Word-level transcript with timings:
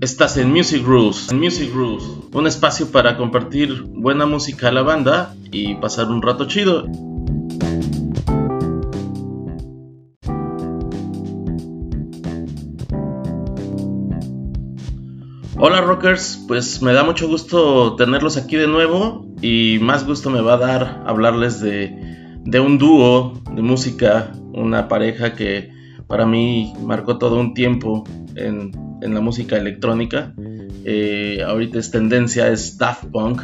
Estás 0.00 0.38
en 0.38 0.50
Music 0.50 0.82
Rules, 0.82 1.28
en 1.30 1.38
Music 1.38 1.70
Rules, 1.74 2.02
un 2.32 2.46
espacio 2.46 2.90
para 2.90 3.18
compartir 3.18 3.82
buena 3.82 4.24
música 4.24 4.68
a 4.68 4.72
la 4.72 4.80
banda 4.80 5.34
y 5.52 5.74
pasar 5.74 6.08
un 6.08 6.22
rato 6.22 6.46
chido. 6.46 6.86
Hola 15.58 15.82
rockers, 15.82 16.46
pues 16.48 16.80
me 16.80 16.94
da 16.94 17.04
mucho 17.04 17.28
gusto 17.28 17.94
tenerlos 17.96 18.38
aquí 18.38 18.56
de 18.56 18.68
nuevo 18.68 19.26
y 19.42 19.80
más 19.82 20.06
gusto 20.06 20.30
me 20.30 20.40
va 20.40 20.54
a 20.54 20.56
dar 20.56 21.02
hablarles 21.06 21.60
de, 21.60 21.94
de 22.46 22.58
un 22.58 22.78
dúo 22.78 23.34
de 23.54 23.60
música, 23.60 24.32
una 24.54 24.88
pareja 24.88 25.34
que 25.34 25.78
para 26.10 26.26
mí 26.26 26.72
marcó 26.84 27.18
todo 27.18 27.38
un 27.38 27.54
tiempo 27.54 28.02
en, 28.34 28.72
en 29.00 29.14
la 29.14 29.20
música 29.20 29.56
electrónica. 29.56 30.34
Eh, 30.84 31.44
ahorita 31.46 31.78
es 31.78 31.92
tendencia, 31.92 32.48
es 32.48 32.76
Daft 32.78 33.04
Punk, 33.12 33.42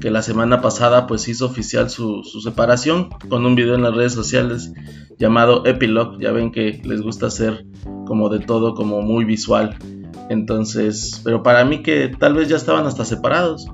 que 0.00 0.10
la 0.10 0.20
semana 0.20 0.60
pasada 0.60 1.06
pues 1.06 1.28
hizo 1.28 1.46
oficial 1.46 1.90
su, 1.90 2.24
su, 2.24 2.40
separación 2.40 3.08
con 3.28 3.46
un 3.46 3.54
video 3.54 3.76
en 3.76 3.82
las 3.82 3.94
redes 3.94 4.14
sociales 4.14 4.72
llamado 5.16 5.64
Epilogue. 5.64 6.18
Ya 6.20 6.32
ven 6.32 6.50
que 6.50 6.82
les 6.84 7.02
gusta 7.02 7.26
hacer 7.26 7.66
como 8.04 8.28
de 8.30 8.40
todo, 8.40 8.74
como 8.74 9.00
muy 9.00 9.24
visual. 9.24 9.76
Entonces, 10.28 11.20
pero 11.22 11.44
para 11.44 11.64
mí 11.64 11.84
que 11.84 12.08
tal 12.08 12.34
vez 12.34 12.48
ya 12.48 12.56
estaban 12.56 12.84
hasta 12.84 13.04
separados, 13.04 13.68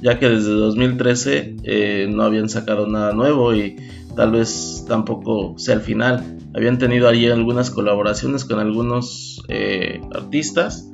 ya 0.00 0.18
que 0.18 0.30
desde 0.30 0.52
2013 0.52 1.56
eh, 1.64 2.08
no 2.10 2.22
habían 2.22 2.48
sacado 2.48 2.86
nada 2.86 3.12
nuevo 3.12 3.54
y 3.54 3.76
tal 4.14 4.32
vez 4.32 4.84
tampoco 4.88 5.54
sea 5.58 5.74
el 5.74 5.80
final. 5.80 6.38
Habían 6.54 6.78
tenido 6.78 7.08
ahí 7.08 7.26
algunas 7.26 7.70
colaboraciones 7.70 8.44
con 8.44 8.58
algunos 8.58 9.42
eh, 9.48 10.00
artistas, 10.14 10.90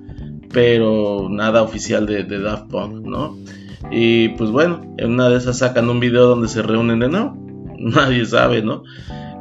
pero 0.52 1.28
nada 1.30 1.62
oficial 1.62 2.06
de, 2.06 2.24
de, 2.24 2.40
Daft 2.40 2.70
Punk, 2.70 3.06
¿no? 3.06 3.36
Y 3.90 4.30
pues 4.30 4.50
bueno, 4.50 4.94
en 4.98 5.12
una 5.12 5.28
de 5.28 5.36
esas 5.36 5.58
sacan 5.58 5.88
un 5.88 6.00
video 6.00 6.26
donde 6.26 6.48
se 6.48 6.62
reúnen 6.62 7.00
de 7.00 7.08
nuevo, 7.08 7.36
nadie 7.78 8.24
sabe, 8.24 8.62
¿no? 8.62 8.82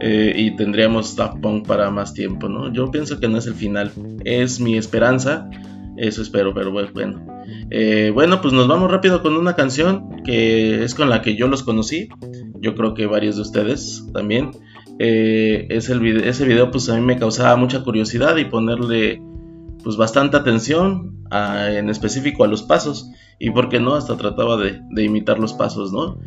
Eh, 0.02 0.34
y 0.36 0.56
tendríamos 0.56 1.16
Daft 1.16 1.40
Punk 1.42 1.68
para 1.68 1.92
más 1.92 2.14
tiempo, 2.14 2.48
¿no? 2.48 2.72
Yo 2.72 2.90
pienso 2.90 3.20
que 3.20 3.28
no 3.28 3.38
es 3.38 3.48
el 3.48 3.56
final, 3.56 3.92
es 4.24 4.60
mi 4.60 4.78
esperanza, 4.78 5.50
eso 6.00 6.22
espero, 6.22 6.54
pero 6.54 6.72
bueno. 6.72 7.26
Eh, 7.70 8.12
bueno, 8.14 8.42
pues 8.42 8.54
nos 8.54 8.68
vamos 8.68 8.90
rápido 8.90 9.22
con 9.22 9.36
una 9.36 9.56
canción 9.56 10.24
que 10.24 10.84
es 10.84 10.96
con 10.96 11.10
la 11.10 11.22
que 11.22 11.36
yo 11.36 11.48
los 11.48 11.64
conocí, 11.64 12.10
yo 12.62 12.74
creo 12.76 12.94
que 12.94 13.06
varios 13.06 13.36
de 13.36 13.42
ustedes 13.42 14.06
también. 14.14 14.52
Eh, 14.98 15.68
ese, 15.70 15.98
video, 15.98 16.24
ese 16.24 16.46
video 16.46 16.72
pues 16.72 16.90
a 16.90 16.96
mí 16.96 17.02
me 17.02 17.18
causaba 17.18 17.56
mucha 17.56 17.84
curiosidad 17.84 18.38
y 18.38 18.46
ponerle 18.46 19.22
pues 19.84 19.96
bastante 19.96 20.38
atención 20.38 21.26
en 21.32 21.90
específico 21.90 22.44
a 22.44 22.48
los 22.48 22.64
pasos. 22.64 23.10
Y 23.38 23.52
por 23.52 23.70
qué 23.70 23.80
no 23.80 23.96
hasta 23.96 24.16
trataba 24.16 24.58
de, 24.58 25.04
imitar 25.04 25.40
los 25.40 25.54
pasos 25.54 25.94
no 25.94 26.20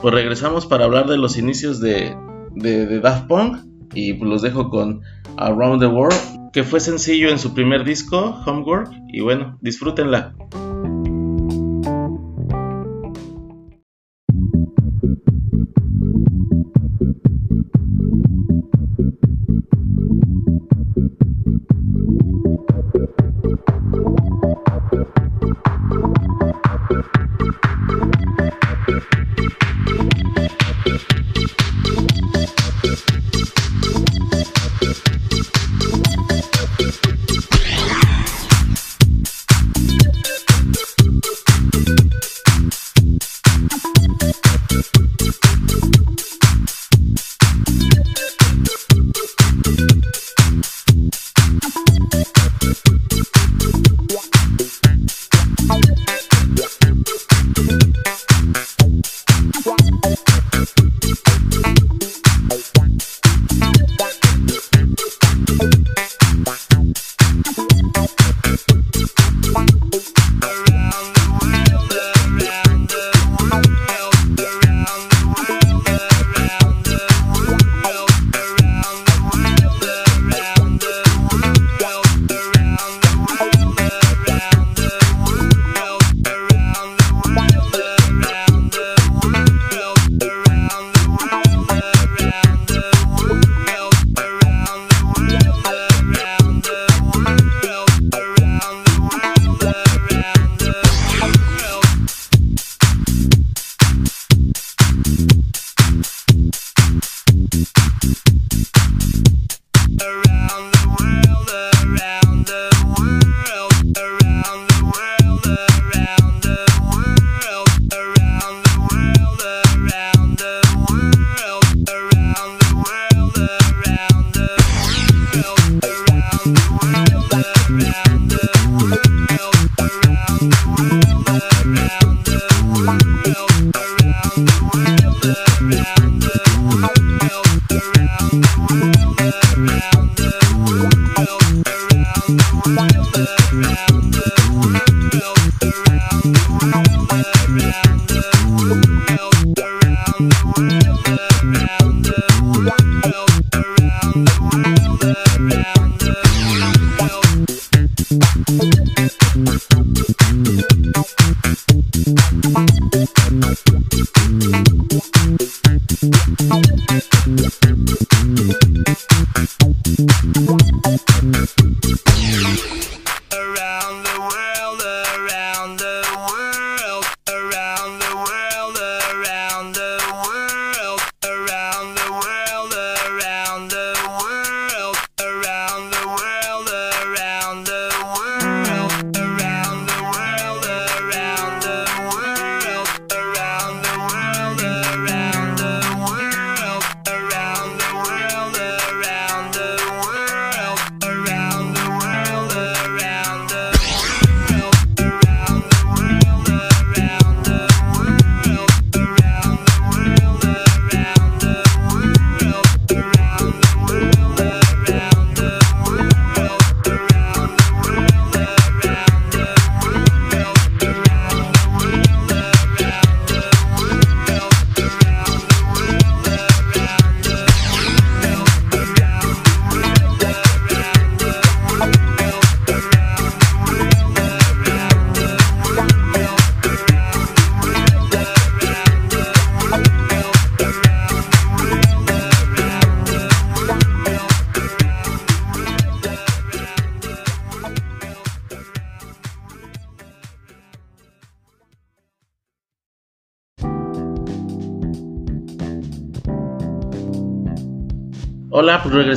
pues 0.00 0.14
regresamos 0.14 0.66
para 0.66 0.84
hablar 0.84 1.06
de 1.06 1.18
los 1.18 1.36
inicios 1.36 1.78
de, 1.80 2.16
de, 2.54 2.86
de 2.86 3.00
Daft 3.00 3.28
Punk. 3.28 3.58
Y 3.94 4.14
pues 4.14 4.28
los 4.28 4.42
dejo 4.42 4.70
con 4.70 5.02
Around 5.36 5.80
the 5.80 5.86
World 5.86 6.41
que 6.52 6.64
fue 6.64 6.80
sencillo 6.80 7.30
en 7.30 7.38
su 7.38 7.54
primer 7.54 7.84
disco 7.84 8.40
Homework 8.46 8.92
y 9.08 9.20
bueno 9.20 9.58
disfrútenla 9.60 10.34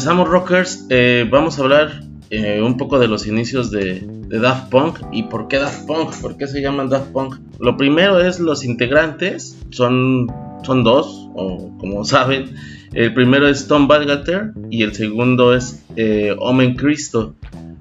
Regresamos 0.06 0.30
rockers. 0.30 0.86
Eh, 0.92 1.28
vamos 1.32 1.58
a 1.58 1.64
hablar 1.64 2.04
eh, 2.30 2.62
un 2.62 2.78
poco 2.78 3.00
de 3.00 3.08
los 3.08 3.26
inicios 3.26 3.72
de, 3.72 4.08
Daft 4.30 4.70
Punk 4.70 5.00
y 5.12 5.24
por 5.24 5.48
qué 5.48 5.58
Daft 5.58 5.88
Punk, 5.88 6.14
por 6.22 6.38
qué 6.38 6.46
se 6.46 6.62
llaman 6.62 6.90
Daft 6.90 7.08
Punk. 7.12 7.40
Lo 7.60 7.76
primero 7.76 8.20
es 8.20 8.40
los 8.40 8.64
integrantes, 8.64 9.58
son, 9.72 10.32
son 10.62 10.84
dos, 10.84 11.28
o 11.34 11.76
como 11.80 12.06
saben, 12.06 12.54
el 12.94 13.16
primero 13.16 13.48
es 13.48 13.68
Tom 13.68 13.88
Badgater 13.88 14.52
y 14.70 14.84
el 14.84 14.94
segundo 14.94 15.56
es 15.56 15.84
eh, 15.96 16.36
Omen 16.38 16.76
Cristo. 16.76 17.34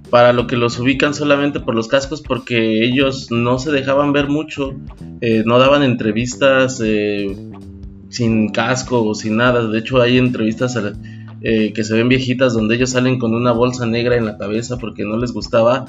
Para 0.08 0.32
lo 0.32 0.46
que 0.46 0.56
los 0.56 0.78
ubican 0.78 1.12
solamente 1.12 1.60
por 1.60 1.74
los 1.74 1.88
cascos, 1.88 2.22
porque 2.22 2.86
ellos 2.86 3.30
no 3.30 3.58
se 3.58 3.70
dejaban 3.70 4.14
ver 4.14 4.30
mucho, 4.30 4.72
eh, 5.20 5.42
no 5.44 5.58
daban 5.58 5.82
entrevistas 5.82 6.80
sin 8.08 8.48
casco 8.48 9.04
o 9.04 9.14
sin 9.14 9.36
nada. 9.36 9.66
De 9.66 9.78
hecho, 9.78 10.00
hay 10.00 10.16
entrevistas 10.16 10.74
eh, 11.46 11.74
que 11.74 11.84
se 11.84 11.94
ven 11.94 12.08
viejitas 12.08 12.54
donde 12.54 12.74
ellos 12.74 12.90
salen 12.90 13.18
con 13.18 13.34
una 13.34 13.52
bolsa 13.52 13.84
negra 13.86 14.16
en 14.16 14.24
la 14.24 14.38
cabeza 14.38 14.78
porque 14.78 15.04
no 15.04 15.18
les 15.18 15.32
gustaba 15.32 15.84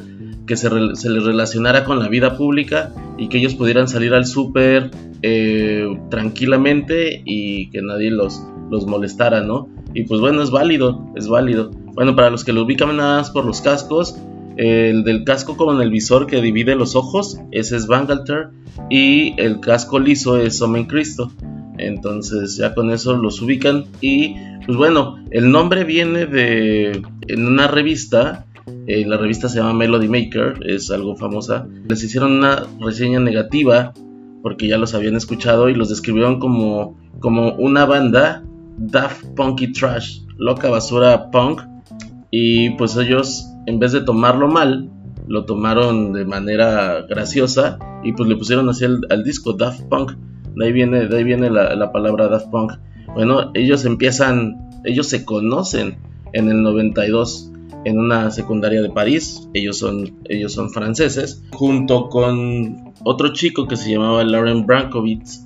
que 0.45 0.57
se, 0.57 0.69
les 0.69 1.23
relacionara 1.23 1.85
con 1.85 1.97
la 1.97 2.09
vida 2.09 2.37
pública 2.37 2.91
y 3.17 3.29
que 3.29 3.37
ellos 3.37 3.55
pudieran 3.55 3.87
salir 3.87 4.13
al 4.13 4.25
súper 4.25 4.91
eh, 5.21 5.87
tranquilamente 6.09 7.21
y 7.23 7.69
que 7.69 7.81
nadie 7.81 8.11
los, 8.11 8.45
los 8.69 8.85
molestara, 8.85 9.41
¿no? 9.41 9.69
Y 9.93 10.03
pues 10.03 10.19
bueno, 10.19 10.43
es 10.43 10.51
válido, 10.51 11.09
es 11.15 11.29
válido. 11.29 11.71
Bueno, 11.93 12.17
para 12.17 12.29
los 12.29 12.43
que 12.43 12.51
lo 12.51 12.63
ubican 12.63 12.95
nada 12.97 13.19
más 13.19 13.31
por 13.31 13.45
los 13.45 13.61
cascos, 13.61 14.17
el 14.57 15.05
del 15.05 15.23
casco 15.23 15.55
con 15.55 15.81
el 15.81 15.89
visor 15.89 16.27
que 16.27 16.41
divide 16.41 16.75
los 16.75 16.97
ojos, 16.97 17.39
ese 17.51 17.77
es 17.77 17.87
Bangalter, 17.87 18.49
y 18.89 19.39
el 19.39 19.61
casco 19.61 19.99
liso 19.99 20.37
es 20.37 20.61
Omen 20.61 20.85
Cristo. 20.85 21.31
Entonces 21.77 22.57
ya 22.57 22.73
con 22.73 22.91
eso 22.91 23.15
los 23.15 23.41
ubican 23.41 23.85
y 24.01 24.35
pues 24.65 24.77
bueno, 24.77 25.17
el 25.31 25.51
nombre 25.51 25.83
viene 25.83 26.25
de 26.25 27.03
en 27.27 27.47
una 27.47 27.67
revista, 27.67 28.45
eh, 28.87 29.05
la 29.05 29.17
revista 29.17 29.49
se 29.49 29.59
llama 29.59 29.73
Melody 29.73 30.07
Maker, 30.07 30.59
es 30.65 30.89
algo 30.91 31.15
famosa. 31.15 31.67
Les 31.87 32.03
hicieron 32.03 32.33
una 32.33 32.63
reseña 32.79 33.19
negativa 33.19 33.93
porque 34.41 34.67
ya 34.67 34.77
los 34.77 34.93
habían 34.93 35.15
escuchado 35.15 35.69
y 35.69 35.75
los 35.75 35.89
describieron 35.89 36.39
como, 36.39 36.97
como 37.19 37.53
una 37.55 37.85
banda 37.85 38.43
Daft 38.77 39.25
Punky 39.35 39.71
Trash, 39.71 40.21
loca 40.37 40.69
basura 40.69 41.31
punk. 41.31 41.61
Y 42.31 42.71
pues 42.71 42.97
ellos, 42.97 43.45
en 43.65 43.79
vez 43.79 43.91
de 43.91 44.01
tomarlo 44.01 44.47
mal, 44.47 44.89
lo 45.27 45.45
tomaron 45.45 46.13
de 46.13 46.25
manera 46.25 47.01
graciosa 47.07 47.79
y 48.03 48.13
pues 48.13 48.29
le 48.29 48.35
pusieron 48.35 48.69
así 48.69 48.85
al 48.85 49.23
disco 49.23 49.53
Daft 49.53 49.81
Punk. 49.89 50.11
De 50.55 50.65
ahí 50.65 50.71
viene, 50.71 51.07
de 51.07 51.17
ahí 51.17 51.23
viene 51.23 51.49
la, 51.49 51.91
palabra 51.91 52.27
Daft 52.27 52.49
Punk. 52.49 52.73
Bueno, 53.13 53.51
ellos 53.53 53.85
empiezan, 53.85 54.69
ellos 54.83 55.07
se 55.07 55.25
conocen 55.25 55.97
en 56.33 56.49
el 56.49 56.61
92 56.63 57.51
en 57.85 57.99
una 57.99 58.31
secundaria 58.31 58.81
de 58.81 58.89
París. 58.89 59.47
Ellos 59.53 59.77
son, 59.77 60.15
ellos 60.29 60.53
son 60.53 60.69
franceses. 60.71 61.43
Junto 61.53 62.09
con 62.09 62.93
otro 63.03 63.33
chico 63.33 63.67
que 63.67 63.77
se 63.77 63.91
llamaba 63.91 64.23
Lauren 64.23 64.65
Brankovitz. 64.65 65.45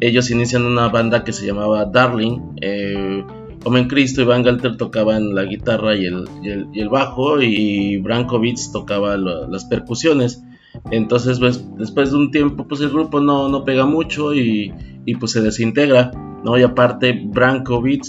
Ellos 0.00 0.30
inician 0.30 0.64
una 0.64 0.88
banda 0.88 1.24
que 1.24 1.32
se 1.32 1.46
llamaba 1.46 1.84
Darling. 1.84 2.38
Eh, 2.60 3.24
Omen 3.64 3.88
Cristo 3.88 4.22
y 4.22 4.24
Van 4.24 4.42
Galter 4.42 4.78
tocaban 4.78 5.34
la 5.34 5.44
guitarra 5.44 5.94
y 5.94 6.06
el, 6.06 6.24
y 6.42 6.80
el, 6.80 6.88
bajo 6.88 7.42
y 7.42 7.98
Brankovitz 7.98 8.72
tocaba 8.72 9.16
las 9.18 9.66
percusiones. 9.66 10.42
Entonces, 10.90 11.38
pues, 11.38 11.64
después 11.76 12.10
de 12.10 12.16
un 12.16 12.30
tiempo, 12.30 12.66
pues 12.66 12.80
el 12.80 12.90
grupo 12.90 13.20
no, 13.20 13.48
no 13.48 13.64
pega 13.64 13.86
mucho 13.86 14.34
y, 14.34 14.72
y, 15.04 15.14
pues 15.16 15.32
se 15.32 15.40
desintegra, 15.40 16.10
¿no? 16.44 16.58
Y 16.58 16.62
aparte, 16.62 17.20
Brankovic 17.24 18.04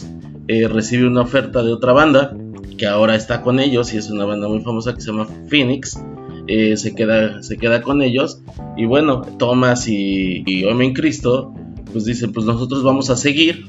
eh, 0.48 0.68
recibe 0.68 1.08
una 1.08 1.22
oferta 1.22 1.64
de 1.64 1.74
otra 1.74 1.94
banda 1.94 2.36
que 2.78 2.88
ahora 2.88 3.16
está 3.16 3.42
con 3.42 3.60
ellos 3.60 3.94
y 3.94 3.98
es 3.98 4.10
una 4.10 4.26
banda 4.26 4.48
muy 4.48 4.62
famosa 4.62 4.94
que 4.94 5.02
se 5.02 5.12
llama 5.12 5.28
Phoenix. 5.48 6.02
Eh, 6.48 6.76
se, 6.76 6.96
queda, 6.96 7.44
se 7.44 7.58
queda 7.58 7.84
con 7.84 8.02
ellos 8.02 8.42
y 8.76 8.86
bueno, 8.86 9.22
Thomas 9.22 9.88
y, 9.88 10.44
y 10.48 10.66
Homem 10.66 10.92
Cristo 10.94 11.54
pues 11.92 12.06
dicen 12.06 12.34
pues 12.34 12.48
nosotros 12.48 12.84
vamos 12.84 13.12
a 13.12 13.16
seguir 13.16 13.68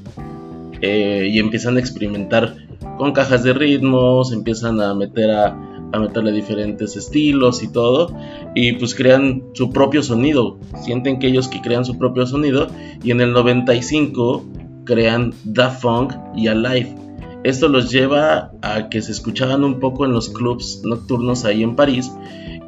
eh, 0.80 1.28
y 1.30 1.38
empiezan 1.38 1.76
a 1.76 1.80
experimentar 1.80 2.56
con 2.96 3.12
cajas 3.12 3.44
de 3.44 3.52
ritmos, 3.52 4.32
empiezan 4.32 4.80
a 4.80 4.94
meter 4.94 5.30
a, 5.30 5.71
a 5.92 5.98
meterle 5.98 6.32
diferentes 6.32 6.96
estilos 6.96 7.62
y 7.62 7.68
todo 7.68 8.14
y 8.54 8.72
pues 8.72 8.94
crean 8.94 9.42
su 9.52 9.70
propio 9.70 10.02
sonido. 10.02 10.58
Sienten 10.82 11.18
que 11.18 11.28
ellos 11.28 11.48
que 11.48 11.60
crean 11.60 11.84
su 11.84 11.98
propio 11.98 12.26
sonido 12.26 12.68
y 13.02 13.10
en 13.10 13.20
el 13.20 13.32
95 13.32 14.44
crean 14.84 15.32
Da 15.44 15.70
Funk 15.70 16.14
y 16.34 16.48
Alive 16.48 16.96
esto 17.44 17.68
los 17.68 17.90
lleva 17.90 18.52
a 18.62 18.88
que 18.88 19.02
se 19.02 19.12
escuchaban 19.12 19.64
un 19.64 19.80
poco 19.80 20.04
en 20.04 20.12
los 20.12 20.28
clubs 20.28 20.82
nocturnos 20.84 21.44
ahí 21.44 21.62
en 21.62 21.76
París 21.76 22.10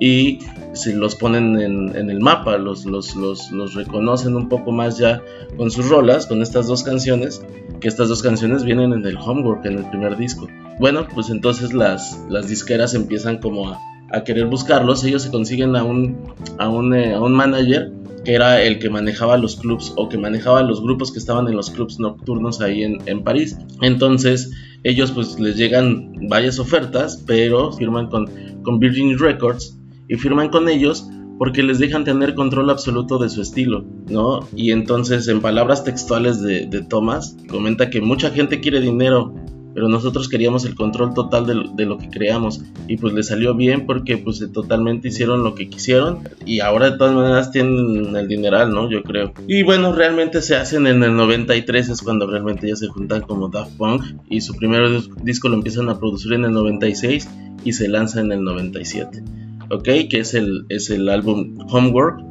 y 0.01 0.41
se 0.73 0.95
los 0.95 1.15
ponen 1.15 1.61
en, 1.61 2.11
el 2.11 2.21
mapa, 2.21 2.59
los, 2.59 2.85
los, 2.85 3.15
los, 3.15 3.75
reconocen 3.75 4.35
un 4.35 4.49
poco 4.49 4.73
más 4.73 4.99
ya 4.99 5.23
con 5.57 5.71
sus 5.71 5.89
rolas, 5.89 6.27
con 6.27 6.43
estas 6.43 6.67
dos 6.67 6.83
canciones, 6.83 7.45
que 7.81 7.87
estas 7.87 8.09
dos 8.09 8.23
canciones 8.23 8.65
vienen 8.65 8.93
en 8.93 9.07
el 9.07 9.17
Homework, 9.17 9.65
en 9.67 9.79
el 9.79 9.89
primer 9.91 10.17
disco. 10.17 10.49
Bueno, 10.81 11.07
pues 11.15 11.31
entonces 11.31 11.73
las, 11.73 12.21
las 12.29 12.49
disqueras 12.49 12.95
empiezan 12.95 13.39
como 13.39 13.71
a, 13.71 13.81
querer 14.25 14.47
buscarlos, 14.47 15.03
ellos 15.05 15.23
se 15.23 15.31
consiguen 15.31 15.75
a 15.75 15.83
un, 15.83 16.17
a 16.59 16.69
un, 16.69 16.95
eh, 16.95 17.15
a 17.15 17.21
un 17.21 17.33
manager 17.33 17.93
que 18.25 18.35
era 18.35 18.63
el 18.63 18.79
que 18.79 18.91
manejaba 18.91 19.37
los 19.37 19.57
clubs 19.57 19.93
o 19.97 20.09
que 20.09 20.19
manejaba 20.19 20.63
los 20.63 20.83
grupos 20.83 21.13
que 21.13 21.19
estaban 21.19 21.47
en 21.49 21.57
los 21.57 21.71
clubs 21.71 21.99
nocturnos 21.99 22.61
ahí 22.61 22.83
en, 22.83 22.99
en 23.07 23.23
París. 23.23 23.57
Entonces 23.83 24.51
ellos 24.83 25.13
pues 25.13 25.39
les 25.39 25.57
llegan 25.57 26.29
varias 26.29 26.59
ofertas, 26.59 27.23
pero 27.27 27.73
firman 27.73 28.09
con, 28.09 28.31
con 28.63 28.79
Virgin 28.79 29.19
Records 29.19 29.79
y 30.09 30.17
firman 30.17 30.49
con 30.49 30.69
ellos 30.69 31.09
porque 31.39 31.63
les 31.63 31.79
dejan 31.79 32.05
tener 32.05 32.35
control 32.35 32.71
absoluto 32.71 33.19
de 33.19 33.29
su 33.29 33.43
estilo, 33.43 33.85
¿no? 34.09 34.47
Y 34.55 34.71
entonces 34.71 35.27
en 35.29 35.41
palabras 35.41 35.83
textuales 35.83 36.41
de, 36.41 36.67
de 36.67 36.83
Thomas 36.83 37.37
comenta 37.49 37.91
que 37.91 38.01
mucha 38.01 38.31
gente 38.31 38.61
quiere 38.61 38.81
dinero 38.81 39.35
pero 39.75 39.89
nosotros 39.89 40.29
queríamos 40.29 40.65
el 40.65 40.77
control 40.77 41.13
total 41.15 41.47
de, 41.47 41.85
lo 41.85 41.99
que 41.99 42.09
creamos 42.09 42.63
y 42.87 42.97
pues 42.97 43.13
le 43.13 43.23
salió 43.23 43.55
bien 43.55 43.87
porque 43.87 44.17
pues 44.17 44.43
totalmente 44.53 45.09
hicieron 45.09 45.43
lo 45.43 45.55
que 45.55 45.69
quisieron 45.69 46.21
y 46.47 46.61
ahora 46.61 46.91
de 46.91 46.99
todas 46.99 47.15
maneras 47.15 47.51
tienen 47.51 48.15
el 48.15 48.29
dineral, 48.29 48.73
¿no? 48.73 48.89
Yo 48.89 49.03
creo. 49.03 49.33
Y 49.49 49.65
bueno, 49.65 49.93
realmente 49.93 50.41
se 50.41 50.57
hacen 50.57 50.87
en 50.87 51.03
el 51.03 51.17
93 51.17 51.89
es 51.89 52.03
cuando 52.03 52.27
realmente 52.27 52.69
ya 52.69 52.77
se 52.77 52.87
juntan 52.87 53.23
como 53.23 53.49
Daft 53.49 53.77
Punk 53.77 54.05
y 54.31 54.41
su 54.41 54.55
primer 54.55 54.89
disco 55.23 55.49
lo 55.49 55.57
empiezan 55.57 55.89
a 55.89 55.99
producir 55.99 56.33
en 56.35 56.45
el 56.45 56.53
96 56.53 57.29
y 57.65 57.73
se 57.73 57.89
lanza 57.89 58.21
en 58.21 58.31
el 58.31 58.43
97. 58.45 59.25
¿Ok? 59.71 59.89
Que 60.09 60.21
es 60.21 60.35
el, 60.35 60.67
es 60.69 60.91
el 60.91 61.09
álbum 61.09 61.59
Homework 61.69 62.23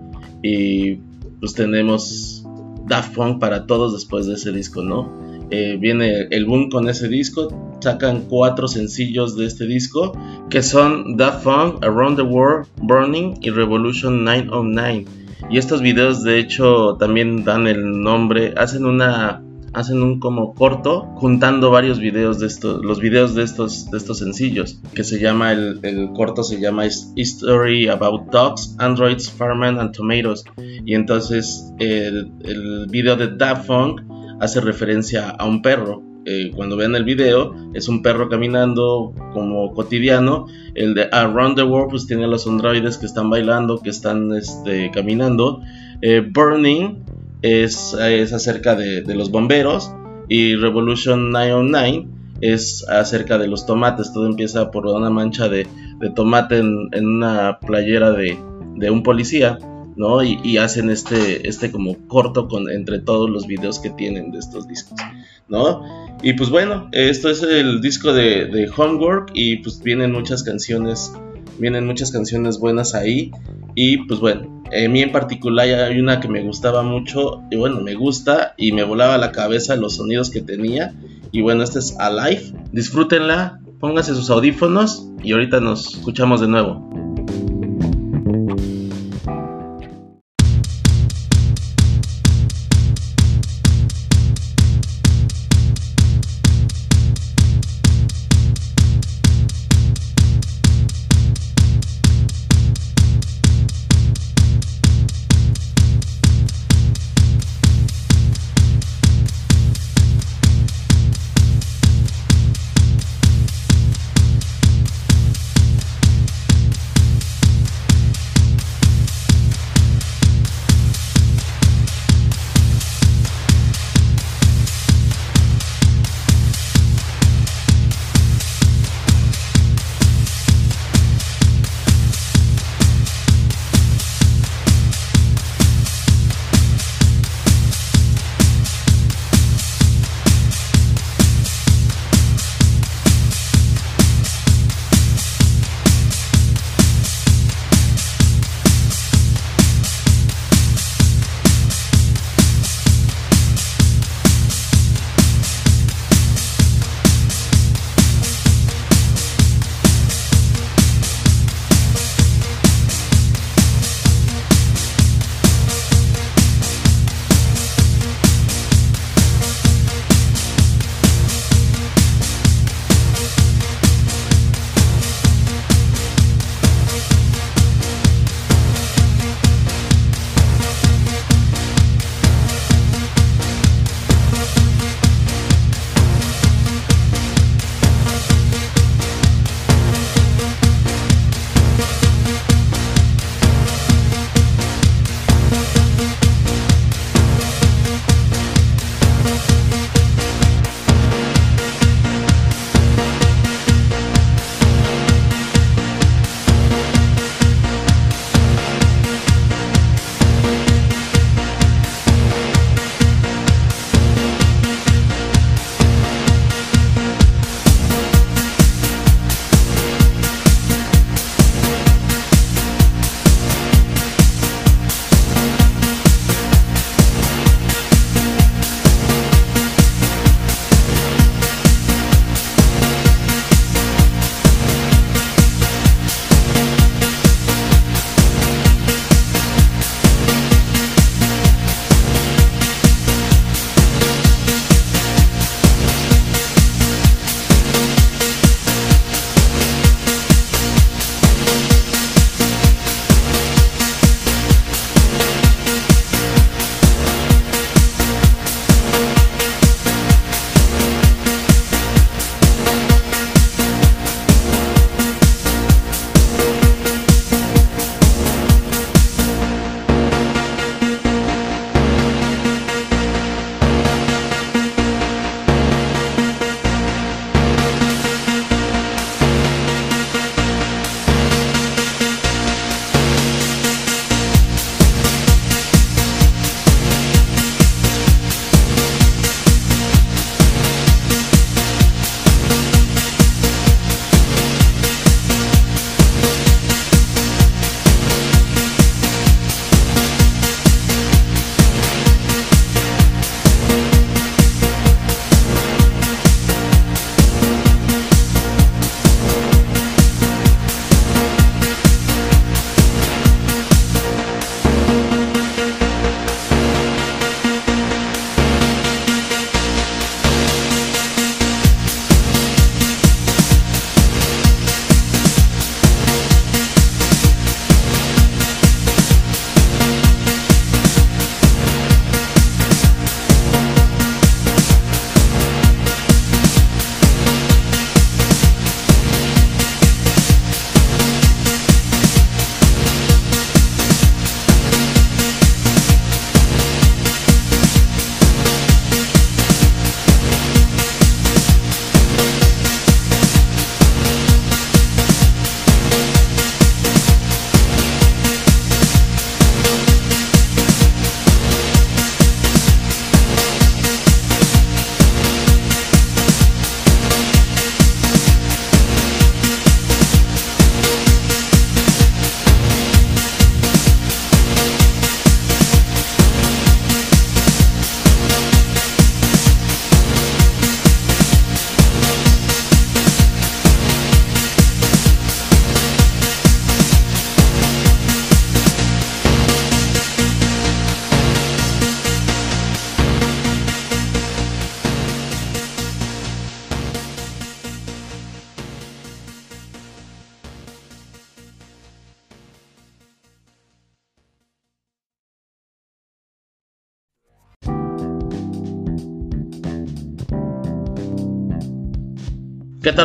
y 0.42 0.96
pues 1.40 1.54
tenemos 1.56 2.46
Daft 2.88 3.16
Punk 3.16 3.40
para 3.40 3.66
todos 3.66 3.94
después 3.94 4.28
de 4.28 4.36
ese 4.36 4.52
disco, 4.52 4.82
¿no? 4.82 5.33
Eh, 5.50 5.78
viene 5.80 6.28
el 6.32 6.46
boom 6.46 6.70
con 6.70 6.90
ese 6.90 7.08
disco. 7.08 7.78
Sacan 7.80 8.22
cuatro 8.30 8.68
sencillos 8.68 9.36
de 9.36 9.46
este 9.46 9.66
disco 9.66 10.14
que 10.50 10.62
son 10.64 11.18
Daft 11.18 11.44
Punk, 11.44 11.84
Around 11.84 12.18
the 12.18 12.24
World, 12.24 12.68
Burning 12.82 13.38
y 13.42 13.50
Revolution 13.50 14.24
909. 14.24 15.06
Y 15.50 15.58
estos 15.58 15.82
videos 15.82 16.24
de 16.24 16.40
hecho 16.40 16.96
también 16.98 17.44
dan 17.44 17.68
el 17.68 18.02
nombre, 18.02 18.54
hacen 18.58 18.86
una 18.86 19.44
hacen 19.74 20.02
un 20.04 20.20
como 20.20 20.54
corto 20.54 21.12
juntando 21.16 21.72
varios 21.72 22.00
videos 22.00 22.40
de 22.40 22.48
estos, 22.48 22.84
los 22.86 23.00
videos 23.00 23.36
de 23.36 23.44
estos, 23.44 23.90
de 23.90 23.98
estos 23.98 24.20
sencillos, 24.20 24.80
que 24.94 25.04
se 25.04 25.20
llama, 25.20 25.52
el, 25.52 26.12
corto 26.16 26.44
se 26.44 26.60
llama 26.60 26.86
History 27.16 27.88
About 27.88 28.30
Dogs, 28.32 28.76
Androids, 28.78 29.30
Farmland 29.30 29.80
and 29.80 29.92
Tomatoes. 29.96 30.44
Y 30.58 30.94
entonces 30.94 31.74
el, 31.80 32.32
el 32.44 32.88
video 32.90 33.16
de 33.16 33.36
Daft 33.36 33.68
Punk 33.68 34.02
hace 34.40 34.62
referencia 34.62 35.30
a 35.30 35.46
un 35.46 35.62
perro. 35.62 36.04
Eh, 36.26 36.52
cuando 36.56 36.78
vean 36.78 36.96
el 36.96 37.04
video, 37.04 37.54
es 37.74 37.90
un 37.90 38.02
perro 38.02 38.30
caminando 38.30 39.14
como 39.34 39.74
cotidiano. 39.74 40.48
El 40.74 40.94
de 40.94 41.10
Around 41.12 41.58
the 41.58 41.64
World, 41.64 41.90
pues 41.92 42.08
tiene 42.08 42.24
a 42.24 42.28
los 42.28 42.48
androides 42.48 42.98
que 42.98 43.06
están 43.06 43.30
bailando, 43.30 43.80
que 43.80 43.90
están 43.90 44.34
este, 44.34 44.90
caminando. 44.92 45.62
Eh, 46.02 46.22
Burning 46.22 47.04
es, 47.42 47.94
es 47.94 48.32
acerca 48.34 48.76
de, 48.76 49.04
los 49.14 49.32
bomberos. 49.32 49.92
Y 50.30 50.56
Revolution 50.56 51.32
909 51.32 52.08
es 52.40 52.88
acerca 52.88 53.38
de 53.38 53.48
los 53.48 53.66
tomates. 53.66 54.14
Todo 54.14 54.26
empieza 54.28 54.72
por 54.72 54.88
una 54.88 55.10
mancha 55.10 55.50
de, 55.50 55.68
tomate 56.16 56.60
en, 56.60 56.90
una 57.06 57.60
playera 57.60 58.12
de, 58.12 58.38
de 58.76 58.90
un 58.90 59.04
policía. 59.04 59.60
¿No? 59.96 60.24
Y, 60.24 60.58
hacen 60.58 60.90
este, 60.90 61.48
este 61.48 61.72
como 61.72 62.08
corto 62.08 62.48
con, 62.48 62.70
entre 62.70 63.00
todos 63.00 63.30
los 63.30 63.48
videos 63.48 63.80
que 63.80 63.90
tienen 63.90 64.32
de 64.32 64.40
estos 64.40 64.68
discos, 64.68 65.00
¿no? 65.48 65.84
Y 66.22 66.34
pues 66.34 66.50
bueno, 66.50 66.90
esto 66.92 67.30
es 67.30 67.44
el 67.44 67.82
disco 67.82 68.14
de, 68.14 68.70
Homework 68.76 69.32
y 69.34 69.58
pues 69.58 69.82
vienen 69.82 70.12
muchas 70.12 70.44
canciones, 70.44 71.14
vienen 71.60 71.86
muchas 71.86 72.12
canciones 72.12 72.60
buenas 72.60 72.96
ahí 72.96 73.32
y 73.76 73.98
pues 74.06 74.20
bueno, 74.20 74.64
a 74.72 74.88
mí 74.88 75.02
en 75.02 75.12
particular 75.12 75.68
hay 75.68 76.00
una 76.00 76.20
que 76.20 76.28
me 76.28 76.42
gustaba 76.42 76.84
mucho 76.84 77.44
y 77.52 77.58
bueno, 77.58 77.82
me 77.82 77.96
gusta 77.96 78.54
y 78.58 78.72
me 78.72 78.84
volaba 78.84 79.18
la 79.18 79.32
cabeza 79.32 79.76
los 79.76 79.96
sonidos 79.98 80.30
que 80.30 80.42
tenía 80.42 80.94
Y 81.32 81.42
bueno, 81.42 81.64
este 81.64 81.80
es 81.80 81.98
Alive. 82.00 82.54
Disfrútenla, 82.72 83.60
pónganse 83.80 84.16
sus 84.16 84.30
audífonos 84.30 85.10
y 85.24 85.34
ahorita 85.34 85.60
nos 85.60 85.96
escuchamos 85.96 86.42
de 86.42 86.48
nuevo. 86.48 87.03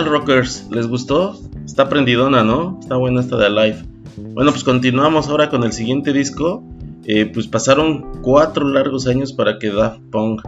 Rockers? 0.09 0.67
¿Les 0.71 0.87
gustó? 0.87 1.39
Está 1.65 1.89
prendidona, 1.89 2.43
¿no? 2.43 2.79
Está 2.81 2.97
buena 2.97 3.21
esta 3.21 3.37
de 3.37 3.47
Alive. 3.47 3.85
Bueno, 4.17 4.51
pues 4.51 4.65
continuamos 4.65 5.29
ahora 5.29 5.49
con 5.49 5.63
el 5.65 5.73
siguiente 5.73 6.13
disco. 6.13 6.65
Eh, 7.05 7.27
pues 7.27 7.47
pasaron 7.47 8.21
cuatro 8.23 8.69
largos 8.69 9.07
años 9.07 9.33
para 9.33 9.59
que 9.59 9.71
Daft 9.71 10.01
Punk 10.11 10.43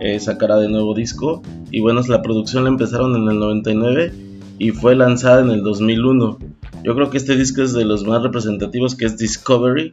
eh, 0.00 0.18
sacara 0.18 0.56
de 0.56 0.68
nuevo 0.68 0.94
disco. 0.94 1.42
Y 1.70 1.80
bueno, 1.80 2.00
la 2.08 2.22
producción 2.22 2.64
la 2.64 2.70
empezaron 2.70 3.14
en 3.16 3.30
el 3.30 3.38
99 3.38 4.12
y 4.58 4.70
fue 4.70 4.96
lanzada 4.96 5.42
en 5.42 5.50
el 5.50 5.62
2001. 5.62 6.38
Yo 6.84 6.94
creo 6.94 7.10
que 7.10 7.18
este 7.18 7.36
disco 7.36 7.62
es 7.62 7.72
de 7.72 7.84
los 7.84 8.04
más 8.04 8.22
representativos 8.22 8.96
que 8.96 9.04
es 9.06 9.16
Discovery 9.16 9.90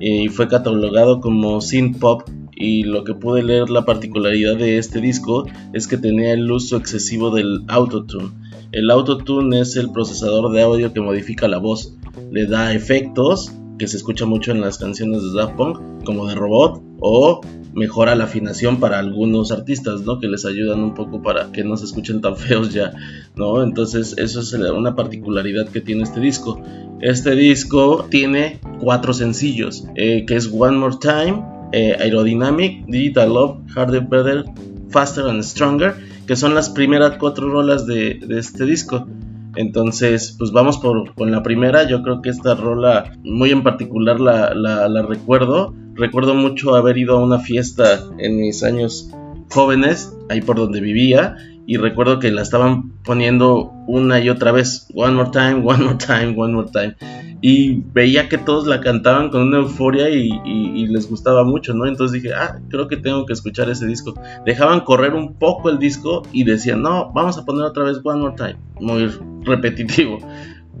y 0.00 0.28
fue 0.28 0.48
catalogado 0.48 1.20
como 1.20 1.60
synth 1.60 1.98
pop 1.98 2.22
y 2.54 2.82
lo 2.82 3.04
que 3.04 3.14
pude 3.14 3.42
leer 3.42 3.70
la 3.70 3.84
particularidad 3.84 4.56
de 4.56 4.78
este 4.78 5.00
disco 5.00 5.46
es 5.72 5.86
que 5.86 5.98
tenía 5.98 6.32
el 6.32 6.50
uso 6.50 6.76
excesivo 6.76 7.30
del 7.30 7.62
autotune. 7.68 8.30
El 8.72 8.90
autotune 8.90 9.60
es 9.60 9.76
el 9.76 9.92
procesador 9.92 10.50
de 10.50 10.62
audio 10.62 10.94
que 10.94 11.00
modifica 11.02 11.46
la 11.46 11.58
voz, 11.58 11.94
le 12.30 12.46
da 12.46 12.72
efectos 12.72 13.52
que 13.78 13.86
se 13.86 13.98
escucha 13.98 14.24
mucho 14.24 14.50
en 14.50 14.62
las 14.62 14.78
canciones 14.78 15.22
de 15.22 15.32
Daft 15.34 15.56
Punk 15.56 16.04
como 16.04 16.26
de 16.26 16.34
robot 16.34 16.82
o 17.00 17.42
mejora 17.74 18.14
la 18.14 18.24
afinación 18.24 18.80
para 18.80 18.98
algunos 18.98 19.52
artistas, 19.52 20.02
¿no? 20.02 20.20
Que 20.20 20.28
les 20.28 20.46
ayudan 20.46 20.80
un 20.80 20.94
poco 20.94 21.20
para 21.20 21.52
que 21.52 21.64
no 21.64 21.76
se 21.76 21.84
escuchen 21.84 22.22
tan 22.22 22.36
feos 22.38 22.72
ya, 22.72 22.92
¿no? 23.36 23.62
Entonces 23.62 24.14
eso 24.16 24.40
es 24.40 24.52
una 24.54 24.96
particularidad 24.96 25.68
que 25.68 25.82
tiene 25.82 26.04
este 26.04 26.20
disco. 26.20 26.58
Este 27.00 27.34
disco 27.34 28.06
tiene 28.08 28.58
cuatro 28.80 29.12
sencillos, 29.12 29.84
eh, 29.96 30.24
que 30.26 30.36
es 30.36 30.50
One 30.50 30.78
More 30.78 30.96
Time, 30.98 31.44
eh, 31.72 31.96
Aerodynamic, 31.98 32.86
Digital 32.86 33.34
Love, 33.34 33.58
Harder, 33.74 34.02
Better, 34.02 34.44
Faster 34.88 35.26
and 35.26 35.42
Stronger, 35.42 35.94
que 36.32 36.36
son 36.36 36.54
las 36.54 36.70
primeras 36.70 37.18
cuatro 37.18 37.50
rolas 37.50 37.86
de, 37.86 38.18
este 38.30 38.64
disco. 38.64 39.06
Entonces, 39.54 40.34
pues 40.38 40.50
vamos 40.50 40.78
por, 40.78 41.14
con 41.14 41.30
la 41.30 41.42
primera. 41.42 41.86
Yo 41.86 42.02
creo 42.02 42.22
que 42.22 42.30
esta 42.30 42.54
rola, 42.54 43.12
muy 43.22 43.50
en 43.50 43.62
particular, 43.62 44.18
la, 44.18 44.54
la, 44.54 45.02
recuerdo. 45.02 45.74
Recuerdo 45.92 46.34
mucho 46.34 46.74
haber 46.74 46.96
ido 46.96 47.18
a 47.18 47.22
una 47.22 47.38
fiesta 47.38 48.00
en 48.16 48.38
mis 48.38 48.62
años 48.62 49.10
jóvenes, 49.50 50.16
ahí 50.30 50.40
por 50.40 50.56
donde 50.56 50.80
vivía, 50.80 51.36
y 51.66 51.76
recuerdo 51.76 52.18
que 52.18 52.30
la 52.30 52.42
estaban 52.42 52.90
poniendo 53.04 53.72
una 53.86 54.20
y 54.20 54.28
otra 54.28 54.52
vez, 54.52 54.88
one 54.94 55.14
more 55.14 55.30
time, 55.30 55.54
one 55.64 55.84
more 55.84 55.96
time, 55.96 56.34
one 56.36 56.54
more 56.54 56.68
time. 56.70 56.96
Y 57.40 57.82
veía 57.92 58.28
que 58.28 58.38
todos 58.38 58.68
la 58.68 58.80
cantaban 58.80 59.30
con 59.30 59.42
una 59.42 59.58
euforia 59.58 60.08
y, 60.10 60.86
les 60.86 61.08
gustaba 61.08 61.42
mucho, 61.44 61.74
¿no? 61.74 61.86
Entonces 61.86 62.22
dije, 62.22 62.34
ah, 62.34 62.60
creo 62.68 62.86
que 62.86 62.96
tengo 62.96 63.26
que 63.26 63.32
escuchar 63.32 63.68
ese 63.68 63.86
disco. 63.86 64.14
Dejaban 64.46 64.80
correr 64.80 65.14
un 65.14 65.34
poco 65.34 65.68
el 65.68 65.78
disco 65.78 66.22
y 66.32 66.44
decían, 66.44 66.82
no, 66.82 67.10
vamos 67.12 67.38
a 67.38 67.44
poner 67.44 67.64
otra 67.64 67.84
vez 67.84 67.98
one 68.04 68.20
more 68.20 68.36
time. 68.36 68.56
Muy 68.80 69.10
repetitivo. 69.42 70.18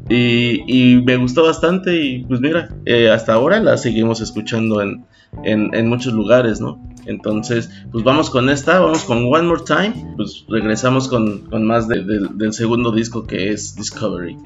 Y, 0.08 1.02
me 1.04 1.16
gustó 1.16 1.44
bastante 1.44 1.96
y 1.96 2.24
pues 2.24 2.40
mira, 2.40 2.68
eh, 2.84 3.10
hasta 3.10 3.34
ahora 3.34 3.60
la 3.60 3.76
seguimos 3.76 4.20
escuchando 4.20 4.82
en, 4.82 5.06
en, 5.44 5.88
muchos 5.88 6.12
lugares, 6.12 6.60
¿no? 6.60 6.80
Entonces, 7.06 7.70
pues 7.90 8.04
vamos 8.04 8.30
con 8.30 8.50
esta, 8.50 8.80
vamos 8.80 9.04
con 9.04 9.24
One 9.24 9.42
More 9.42 9.62
Time, 9.64 10.14
pues 10.16 10.44
regresamos 10.48 11.08
con, 11.08 11.46
con 11.50 11.66
más 11.66 11.88
del 11.88 12.52
segundo 12.52 12.92
disco 12.92 13.26
que 13.26 13.52
es 13.52 13.74
Discovery. 13.74 14.36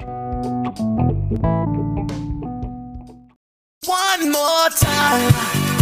One 3.87 4.31
more 4.31 4.69
time. 4.79 5.76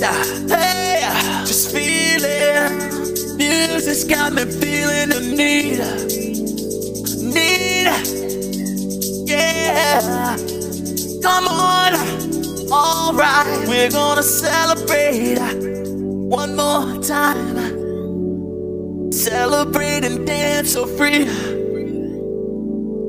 Tonight. 0.00 0.48
Hey, 0.48 1.00
just 1.44 1.72
feeling. 1.72 3.36
Music's 3.36 4.04
got 4.04 4.32
me 4.32 4.44
feeling 4.44 5.10
the 5.10 5.20
need. 5.20 5.78
Need. 7.34 7.86
Yeah. 9.28 10.36
Come 11.22 11.48
on. 11.48 11.94
Alright, 12.72 13.68
we're 13.68 13.90
gonna 13.90 14.22
celebrate 14.22 15.38
one 16.28 16.56
more 16.56 17.02
time. 17.02 17.78
Celebrate 19.12 20.04
and 20.04 20.26
dance 20.26 20.72
so 20.72 20.86
free. 20.86 21.24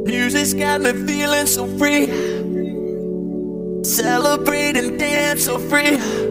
Music's 0.04 0.54
got 0.54 0.82
me 0.82 0.94
feeling 1.06 1.46
so 1.46 1.68
free. 1.78 2.08
Celebrate 3.84 4.78
and 4.78 4.98
dance 5.00 5.46
so 5.46 5.60
free. 5.60 6.31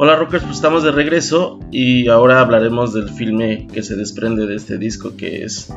Hola 0.00 0.14
Rockers, 0.14 0.44
pues 0.44 0.54
estamos 0.54 0.84
de 0.84 0.92
regreso 0.92 1.58
y 1.72 2.08
ahora 2.08 2.40
hablaremos 2.40 2.94
del 2.94 3.10
filme 3.10 3.66
que 3.72 3.82
se 3.82 3.96
desprende 3.96 4.46
de 4.46 4.54
este 4.54 4.78
disco 4.78 5.16
que 5.16 5.44
es 5.44 5.74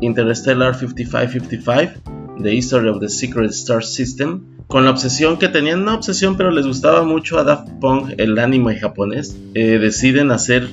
Interstellar 0.00 0.74
5555, 0.74 2.21
The 2.42 2.54
History 2.54 2.88
of 2.88 3.00
the 3.00 3.08
Secret 3.08 3.50
Star 3.50 3.84
System, 3.84 4.42
con 4.66 4.84
la 4.84 4.90
obsesión 4.90 5.38
que 5.38 5.48
tenían, 5.48 5.82
una 5.82 5.94
obsesión 5.94 6.36
pero 6.36 6.50
les 6.50 6.66
gustaba 6.66 7.02
mucho 7.04 7.38
a 7.38 7.44
Daft 7.44 7.68
Punk 7.80 8.14
el 8.18 8.38
anime 8.38 8.76
japonés, 8.78 9.36
eh, 9.54 9.78
deciden 9.78 10.30
hacer 10.30 10.68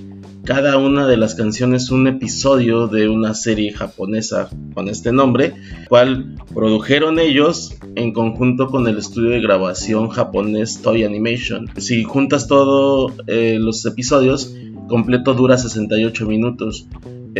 cada 0.45 0.77
una 0.77 1.05
de 1.05 1.17
las 1.17 1.35
canciones 1.35 1.91
un 1.91 2.07
episodio 2.07 2.87
de 2.87 3.07
una 3.07 3.33
serie 3.33 3.71
japonesa 3.71 4.49
con 4.73 4.89
este 4.89 5.11
nombre, 5.11 5.53
cual 5.87 6.35
produjeron 6.53 7.19
ellos 7.19 7.75
en 7.95 8.13
conjunto 8.13 8.67
con 8.67 8.87
el 8.87 8.97
estudio 8.97 9.31
de 9.31 9.41
grabación 9.41 10.09
japonés 10.09 10.81
Toy 10.81 11.03
Animation. 11.03 11.69
Si 11.77 12.03
juntas 12.03 12.47
todos 12.47 13.13
los 13.27 13.85
episodios, 13.85 14.55
completo 14.87 15.33
dura 15.33 15.57
68 15.57 16.25
minutos. 16.25 16.87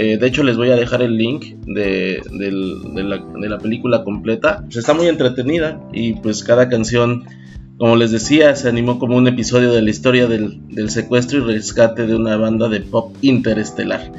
Eh, 0.02 0.18
de 0.18 0.28
hecho, 0.28 0.44
les 0.44 0.56
voy 0.56 0.70
a 0.70 0.78
dejar 0.78 1.02
el 1.02 1.18
link 1.18 1.56
de, 1.66 2.22
de 2.32 3.04
la, 3.04 3.18
de 3.18 3.50
la 3.50 3.58
película 3.58 4.04
completa. 4.06 4.62
Pues 4.64 4.78
está 4.78 4.94
muy 4.94 5.08
entretenida 5.08 5.82
y 5.92 6.14
pues 6.14 6.44
cada 6.44 6.70
canción 6.70 7.26
como 7.78 7.96
les 7.96 8.12
decía, 8.12 8.56
se 8.58 8.68
animó 8.68 9.00
como 9.00 9.16
un 9.16 9.28
episodio 9.30 9.72
de 9.72 9.82
la 9.82 9.90
historia 9.90 10.28
del, 10.28 10.68
del 10.68 10.90
secuestro 10.90 11.40
y 11.40 11.54
rescate 11.54 12.06
de 12.08 12.14
una 12.14 12.36
banda 12.36 12.68
de 12.68 12.82
pop 12.82 13.16
interestelar. 13.22 14.12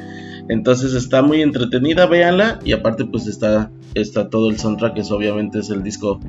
Entonces 0.49 0.95
está 0.95 1.21
muy 1.21 1.43
entretenida, 1.43 2.07
véanla. 2.07 2.59
Y 2.65 2.73
aparte 2.73 3.05
pues 3.05 3.27
está, 3.27 3.71
está 3.93 4.29
todo 4.29 4.49
el 4.49 4.57
soundtrack, 4.57 4.95
que 4.95 5.01
obviamente 5.13 5.59
es 5.59 5.69
el 5.69 5.83
disco 5.83 6.19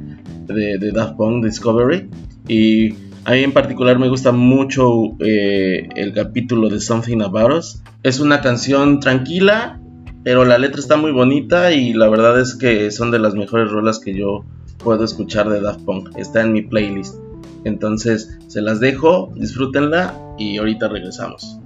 de, 0.46 0.76
de 0.76 0.92
Daft 0.92 1.16
Punk, 1.16 1.44
Discovery. 1.44 2.10
Y 2.48 2.94
a 3.24 3.32
mí 3.32 3.38
en 3.38 3.52
particular 3.52 3.98
me 3.98 4.08
gusta 4.08 4.32
mucho 4.32 5.16
eh, 5.20 5.88
el 5.94 6.12
capítulo 6.12 6.68
de 6.68 6.80
Something 6.80 7.20
About 7.22 7.52
Us. 7.52 7.82
Es 8.02 8.20
una 8.20 8.40
canción 8.40 9.00
tranquila, 9.00 9.80
pero 10.24 10.44
la 10.44 10.58
letra 10.58 10.80
está 10.80 10.96
muy 10.96 11.12
bonita 11.12 11.72
y 11.72 11.92
la 11.92 12.08
verdad 12.08 12.40
es 12.40 12.54
que 12.54 12.90
son 12.90 13.10
de 13.10 13.18
las 13.18 13.34
mejores 13.34 13.70
rolas 13.70 14.00
que 14.00 14.14
yo 14.14 14.44
puedo 14.78 15.04
escuchar 15.04 15.48
de 15.48 15.60
Daft 15.60 15.82
Punk. 15.82 16.16
Está 16.16 16.42
en 16.42 16.52
mi 16.52 16.62
playlist. 16.62 17.16
Entonces 17.64 18.38
se 18.48 18.60
las 18.60 18.80
dejo, 18.80 19.32
disfrútenla 19.36 20.18
y 20.38 20.58
ahorita 20.58 20.88
regresamos. 20.88 21.61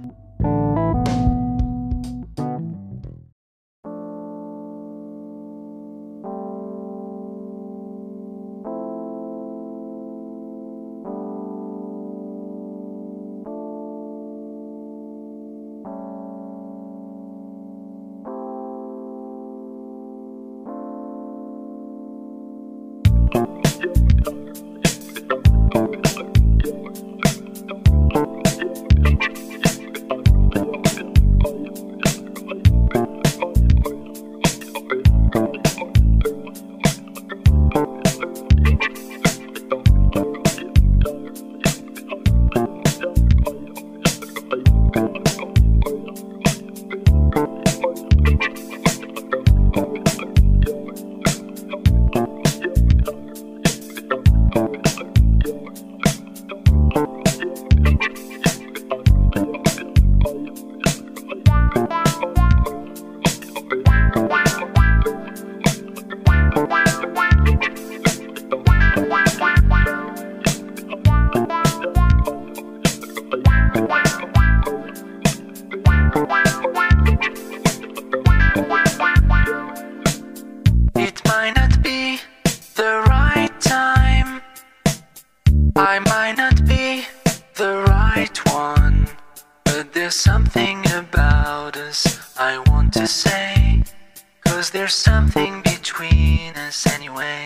Cause 94.57 94.71
there's 94.71 94.95
something 94.95 95.61
between 95.61 96.55
us 96.55 96.87
anyway. 96.87 97.45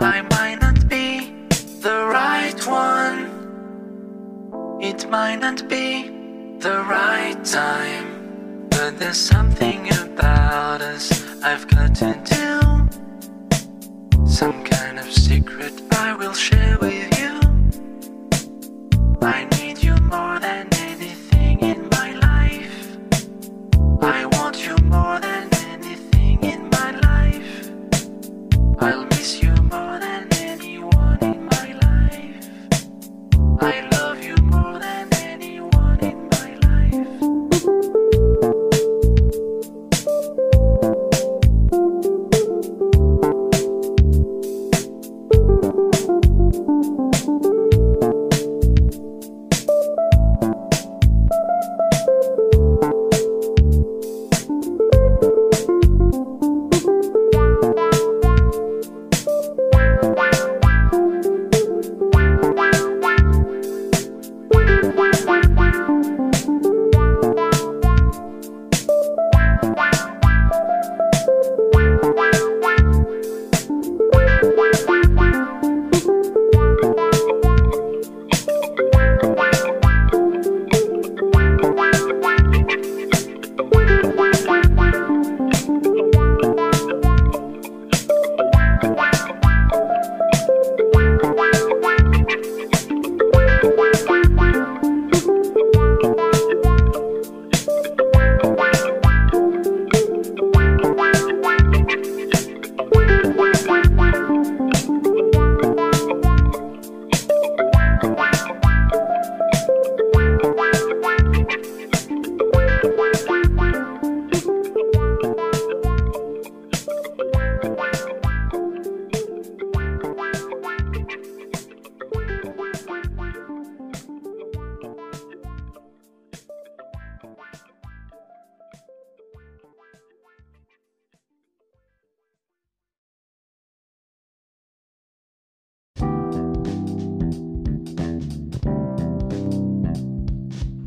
I 0.00 0.22
might 0.32 0.58
not 0.60 0.88
be 0.88 1.32
the 1.80 2.08
right 2.10 2.60
one. 2.66 3.30
It 4.82 5.08
might 5.08 5.36
not 5.36 5.68
be 5.68 6.08
the 6.58 6.82
right 6.90 7.38
time. 7.44 8.66
But 8.70 8.98
there's 8.98 9.16
something 9.16 9.88
about 9.92 10.80
us 10.80 11.06
I've 11.44 11.68
got 11.68 11.94
to 12.02 12.12
do. 12.24 12.60
Some 14.26 14.64
kind 14.64 14.98
of 14.98 15.08
secret 15.12 15.80
I 15.92 16.14
will 16.14 16.34
share 16.34 16.78
with 16.80 17.16
you. 17.16 17.38
I 19.22 19.44
need 19.56 19.80
you 19.84 19.94
more 20.10 20.40
than 20.40 20.71
more 24.92 25.18
than 25.20 25.48
anything 25.72 26.42
in 26.44 26.68
my 26.76 26.90
life. 27.08 27.70
I'll 28.78 29.06
miss 29.06 29.42
you 29.42 29.54
more 29.72 29.98
than 30.04 30.28
anyone 30.34 31.18
in 31.22 31.38
my 31.54 31.68
life. 31.86 32.46
I 33.60 33.88
love 33.92 34.01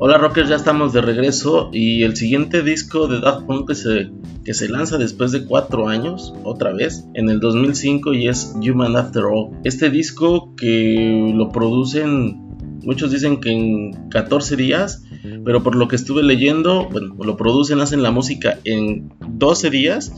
Hola 0.07 0.19
Rockers, 0.19 0.49
ya 0.49 0.55
estamos 0.55 0.93
de 0.93 1.01
regreso 1.01 1.71
y 1.73 2.03
el 2.03 2.15
siguiente 2.15 2.61
disco 2.61 3.07
de 3.07 3.19
Daft 3.19 3.47
Punk 3.47 3.69
que 3.69 3.73
se, 3.73 4.11
que 4.43 4.53
se 4.53 4.69
lanza 4.69 4.99
después 4.99 5.31
de 5.31 5.45
cuatro 5.45 5.87
años, 5.87 6.31
otra 6.43 6.73
vez, 6.73 7.05
en 7.15 7.27
el 7.27 7.39
2005 7.39 8.13
y 8.13 8.27
es 8.27 8.53
Human 8.57 8.95
After 8.95 9.23
All. 9.23 9.57
Este 9.63 9.89
disco 9.89 10.53
que 10.55 11.31
lo 11.33 11.49
producen, 11.49 12.37
muchos 12.83 13.09
dicen 13.09 13.39
que 13.39 13.49
en 13.49 14.09
14 14.11 14.55
días, 14.55 15.03
pero 15.43 15.63
por 15.63 15.75
lo 15.75 15.87
que 15.87 15.95
estuve 15.95 16.21
leyendo, 16.21 16.87
bueno, 16.87 17.15
lo 17.17 17.35
producen, 17.35 17.79
hacen 17.79 18.03
la 18.03 18.11
música 18.11 18.59
en 18.63 19.11
12 19.27 19.71
días 19.71 20.13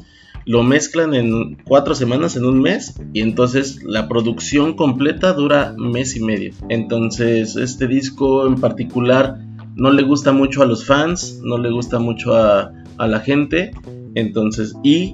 lo 0.48 0.64
mezclan 0.64 1.14
en 1.14 1.58
cuatro 1.66 1.94
semanas, 1.94 2.38
en 2.38 2.46
un 2.46 2.62
mes, 2.62 2.96
y 3.12 3.20
entonces 3.20 3.84
la 3.84 4.08
producción 4.08 4.76
completa 4.78 5.34
dura 5.34 5.76
mes 5.78 6.16
y 6.16 6.22
medio. 6.24 6.54
Entonces 6.70 7.58
este 7.58 7.86
disco 7.86 8.48
en 8.48 8.56
particular 8.56 9.40
no 9.78 9.92
le 9.92 10.04
gusta 10.04 10.34
mucho 10.34 10.64
a 10.64 10.66
los 10.66 10.86
fans, 10.86 11.40
no 11.44 11.58
le 11.58 11.70
gusta 11.70 12.00
mucho 12.00 12.36
a, 12.36 12.74
la 12.98 13.20
gente, 13.20 13.72
entonces, 14.16 14.74
y 14.84 15.14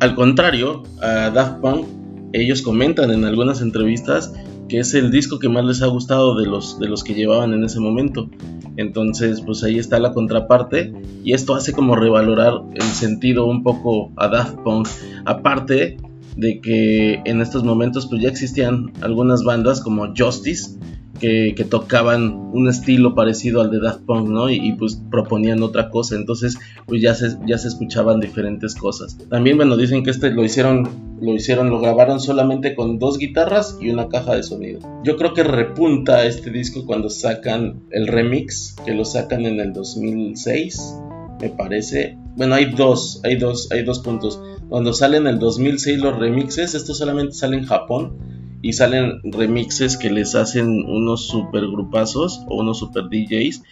al 0.00 0.16
contrario, 0.16 0.82
a 1.00 1.30
Daft 1.30 1.60
Punk, 1.60 1.86
ellos 2.32 2.60
comentan 2.62 3.12
en 3.12 3.24
algunas 3.24 3.60
entrevistas 3.62 4.32
que 4.68 4.80
es 4.80 4.94
el 4.94 5.12
disco 5.12 5.38
que 5.38 5.48
más 5.48 5.64
les 5.64 5.80
ha 5.82 5.86
gustado 5.86 6.34
de 6.34 6.46
los, 6.46 6.78
de 6.80 6.88
los 6.88 7.04
que 7.04 7.14
llevaban 7.14 7.54
en 7.54 7.64
ese 7.64 7.78
momento. 7.78 8.28
Entonces, 8.76 9.40
pues 9.40 9.62
ahí 9.62 9.78
está 9.78 9.98
la 9.98 10.12
contraparte 10.12 10.92
y 11.24 11.32
esto 11.32 11.54
hace 11.54 11.72
como 11.72 11.96
revalorar 11.96 12.60
el 12.74 12.82
sentido 12.82 13.46
un 13.46 13.62
poco 13.62 14.12
a 14.16 14.28
Daft 14.28 14.56
Punk. 14.58 14.88
Aparte 15.24 15.96
de 16.38 16.60
que 16.60 17.20
en 17.24 17.40
estos 17.40 17.64
momentos 17.64 18.06
pues 18.06 18.22
ya 18.22 18.28
existían 18.28 18.92
algunas 19.00 19.42
bandas 19.42 19.80
como 19.80 20.14
Justice 20.16 20.78
que, 21.18 21.66
tocaban 21.68 22.50
un 22.52 22.68
estilo 22.68 23.16
parecido 23.16 23.60
al 23.60 23.70
de 23.72 23.80
Daft 23.80 24.02
Punk, 24.02 24.28
¿no? 24.28 24.48
Y, 24.48 24.72
pues 24.74 25.02
proponían 25.10 25.62
otra 25.64 25.90
cosa, 25.90 26.14
entonces 26.14 26.56
pues 26.86 27.02
ya 27.02 27.12
se, 27.14 27.36
ya 27.44 27.58
se 27.58 27.68
escuchaban 27.68 28.20
diferentes 28.20 28.76
cosas. 28.76 29.18
También, 29.28 29.56
bueno, 29.56 29.76
dicen 29.76 30.04
que 30.04 30.10
este 30.10 30.30
lo 30.30 30.44
hicieron, 30.44 30.88
lo 31.20 31.34
hicieron, 31.34 31.70
lo 31.70 31.80
grabaron 31.80 32.20
solamente 32.20 32.76
con 32.76 33.00
dos 33.00 33.18
guitarras 33.18 33.76
y 33.80 33.90
una 33.90 34.08
caja 34.08 34.36
de 34.36 34.44
sonido. 34.44 34.78
Yo 35.02 35.16
creo 35.16 35.34
que 35.34 35.42
repunta 35.42 36.24
este 36.24 36.50
disco 36.50 36.86
cuando 36.86 37.10
sacan 37.10 37.80
el 37.90 38.06
remix, 38.06 38.76
que 38.84 38.94
lo 38.94 39.04
sacan 39.04 39.44
en 39.44 39.58
el 39.58 39.72
2006, 39.72 41.00
me 41.40 41.50
parece. 41.50 42.16
Bueno, 42.36 42.54
hay 42.54 42.66
dos, 42.66 43.20
hay 43.24 43.36
dos, 43.36 43.70
hay 43.72 43.82
dos 43.82 43.98
puntos. 43.98 44.40
Cuando 44.68 44.92
salen 44.92 45.26
en 45.26 45.34
el 45.34 45.38
2006 45.38 45.98
los 45.98 46.18
remixes, 46.18 46.74
esto 46.74 46.94
solamente 46.94 47.34
sale 47.34 47.56
en 47.56 47.64
Japón 47.64 48.18
y 48.60 48.72
salen 48.72 49.20
remixes 49.24 49.96
que 49.96 50.10
les 50.10 50.34
hacen 50.34 50.84
unos 50.86 51.28
super 51.28 51.66
grupazos 51.66 52.42
o 52.48 52.56
unos 52.56 52.78
super 52.78 53.04
DJs 53.04 53.62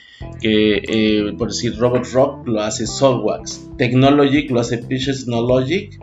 que 0.41 0.77
eh, 0.77 1.33
por 1.37 1.49
decir 1.49 1.77
Robot 1.77 2.07
Rock 2.13 2.47
lo 2.47 2.63
hace 2.63 2.87
Soulwax 2.87 3.73
Technologic 3.77 4.49
lo 4.51 4.61
hace 4.61 4.79
Pitches 4.79 5.27
No 5.27 5.43
Logic 5.43 6.01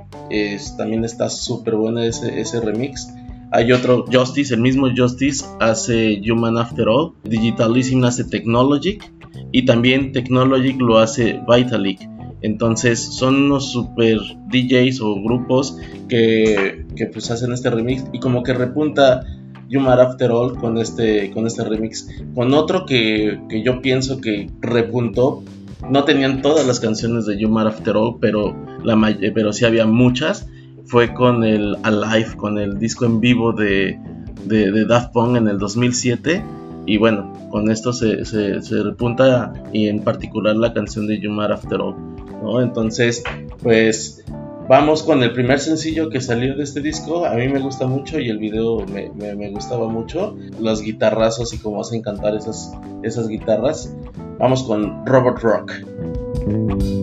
también 0.77 1.05
está 1.05 1.29
súper 1.29 1.75
bueno 1.75 2.01
ese, 2.01 2.41
ese 2.41 2.59
remix 2.59 3.07
hay 3.55 3.71
otro 3.71 4.05
Justice, 4.11 4.51
el 4.55 4.61
mismo 4.61 4.89
Justice 4.97 5.45
hace 5.59 6.19
Human 6.27 6.57
After 6.57 6.87
All, 6.87 7.13
Digitalism 7.23 8.03
hace 8.03 8.23
Technologic 8.23 9.13
y 9.51 9.65
también 9.65 10.11
Technologic 10.11 10.81
lo 10.81 10.97
hace 10.97 11.39
Vitalik. 11.47 11.99
Entonces 12.43 12.99
son 12.99 13.35
unos 13.45 13.71
super 13.71 14.19
DJs 14.49 14.99
o 15.01 15.15
grupos 15.23 15.77
que, 16.09 16.85
pues 17.11 17.31
hacen 17.31 17.53
este 17.53 17.69
remix 17.69 18.03
y 18.11 18.19
como 18.19 18.43
que 18.43 18.53
repunta 18.53 19.25
Yumar 19.69 20.01
After 20.01 20.29
All 20.29 20.57
con 20.57 20.77
este, 20.77 21.31
con 21.31 21.47
este 21.47 21.63
remix. 21.63 22.07
Con 22.35 22.53
otro 22.53 22.85
que, 22.85 23.39
yo 23.63 23.81
pienso 23.81 24.19
que 24.19 24.51
repuntó, 24.59 25.41
no 25.89 26.03
tenían 26.03 26.41
todas 26.41 26.67
las 26.67 26.81
canciones 26.81 27.25
de 27.25 27.39
Yumar 27.39 27.67
After 27.67 27.95
All, 27.95 28.17
pero, 28.19 28.53
la, 28.83 29.17
pero 29.33 29.53
sí 29.53 29.63
había 29.63 29.85
muchas. 29.85 30.47
Fue 30.85 31.13
con 31.13 31.45
el 31.45 31.77
Alive, 31.83 32.35
con 32.35 32.59
el 32.59 32.77
disco 32.77 33.05
en 33.05 33.21
vivo 33.21 33.53
de, 33.53 33.97
de, 34.45 34.85
Daft 34.85 35.13
Punk 35.13 35.37
en 35.37 35.47
el 35.47 35.57
2007. 35.59 36.43
Y 36.85 36.97
bueno, 36.97 37.31
con 37.49 37.71
esto 37.71 37.93
se, 37.93 38.25
se, 38.25 38.61
se 38.61 38.83
repunta 38.83 39.53
y 39.71 39.87
en 39.87 40.03
particular 40.03 40.57
la 40.57 40.73
canción 40.73 41.07
de 41.07 41.21
Yumar 41.21 41.53
After 41.53 41.79
All. 41.79 41.95
Entonces, 42.61 43.23
pues 43.61 44.23
vamos 44.67 45.03
con 45.03 45.23
el 45.23 45.33
primer 45.33 45.59
sencillo 45.59 46.09
que 46.09 46.21
salió 46.21 46.55
de 46.55 46.63
este 46.63 46.81
disco. 46.81 47.25
A 47.25 47.35
mí 47.35 47.47
me 47.47 47.59
gusta 47.59 47.87
mucho 47.87 48.19
y 48.19 48.29
el 48.29 48.37
video 48.37 48.85
me, 48.85 49.49
gustaba 49.51 49.87
mucho. 49.87 50.35
Los 50.59 50.81
guitarrazos 50.81 51.53
y 51.53 51.57
cómo 51.57 51.81
hacen 51.81 52.01
cantar 52.01 52.35
esas, 52.35 52.73
esas 53.03 53.27
guitarras. 53.27 53.95
Vamos 54.39 54.63
con 54.63 55.05
Robot 55.05 55.39
Rock. 55.39 57.02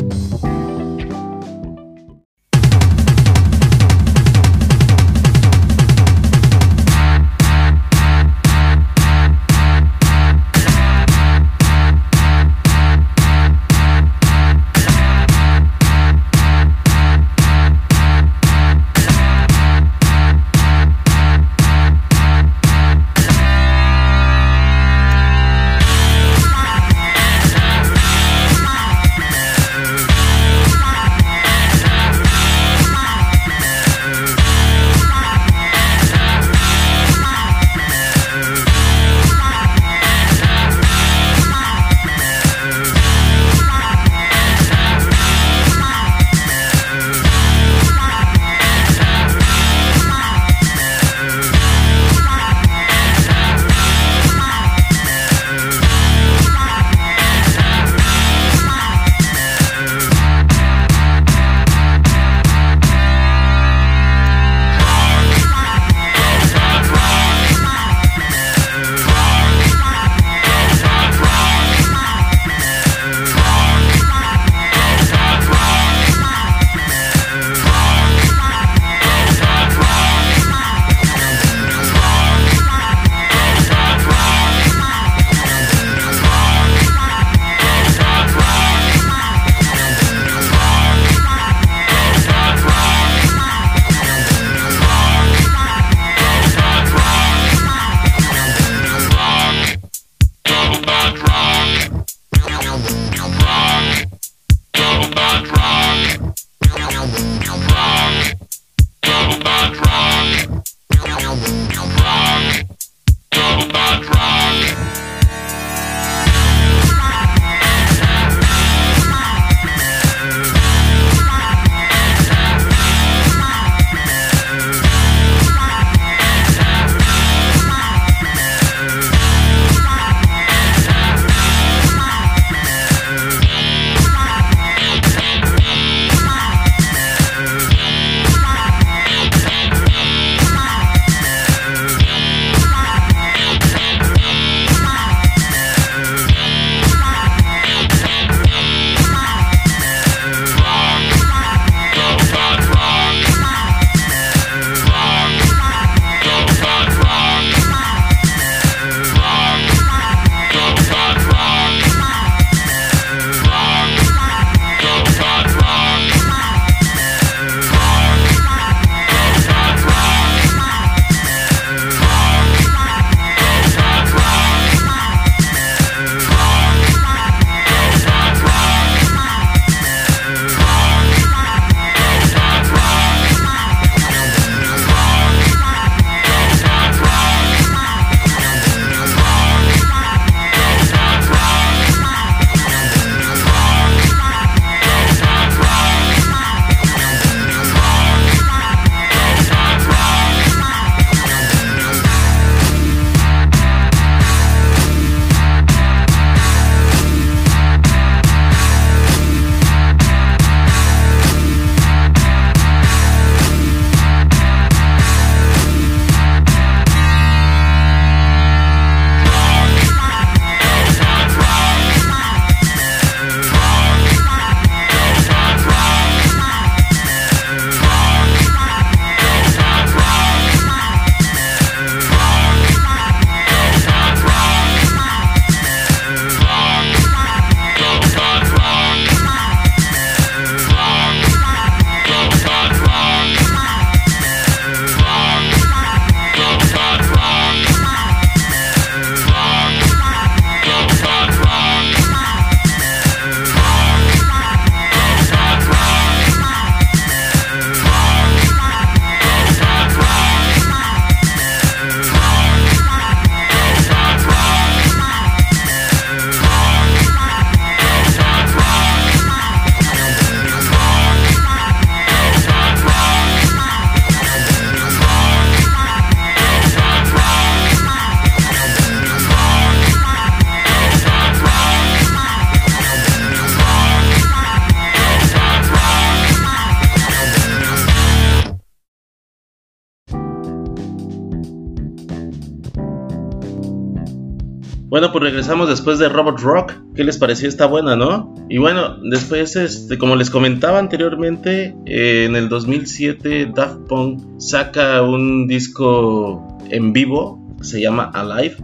Regresamos 295.31 295.68
después 295.68 296.01
de 296.01 296.09
Robot 296.09 296.41
Rock. 296.41 296.72
¿Qué 296.97 297.05
les 297.05 297.16
pareció? 297.16 297.49
Está 297.49 297.66
buena, 297.66 297.95
¿no? 297.95 298.35
Y 298.49 298.59
bueno, 298.59 298.97
después, 298.97 299.55
este, 299.55 299.97
como 299.97 300.16
les 300.16 300.28
comentaba 300.28 300.81
anteriormente, 300.81 301.76
eh, 301.87 302.24
en 302.28 302.35
el 302.35 302.49
2007 302.49 303.53
Daft 303.55 303.87
Punk 303.89 304.22
saca 304.41 305.03
un 305.03 305.47
disco 305.47 306.59
en 306.68 306.93
vivo, 306.93 307.41
se 307.61 307.81
llama 307.81 308.11
Alive 308.12 308.57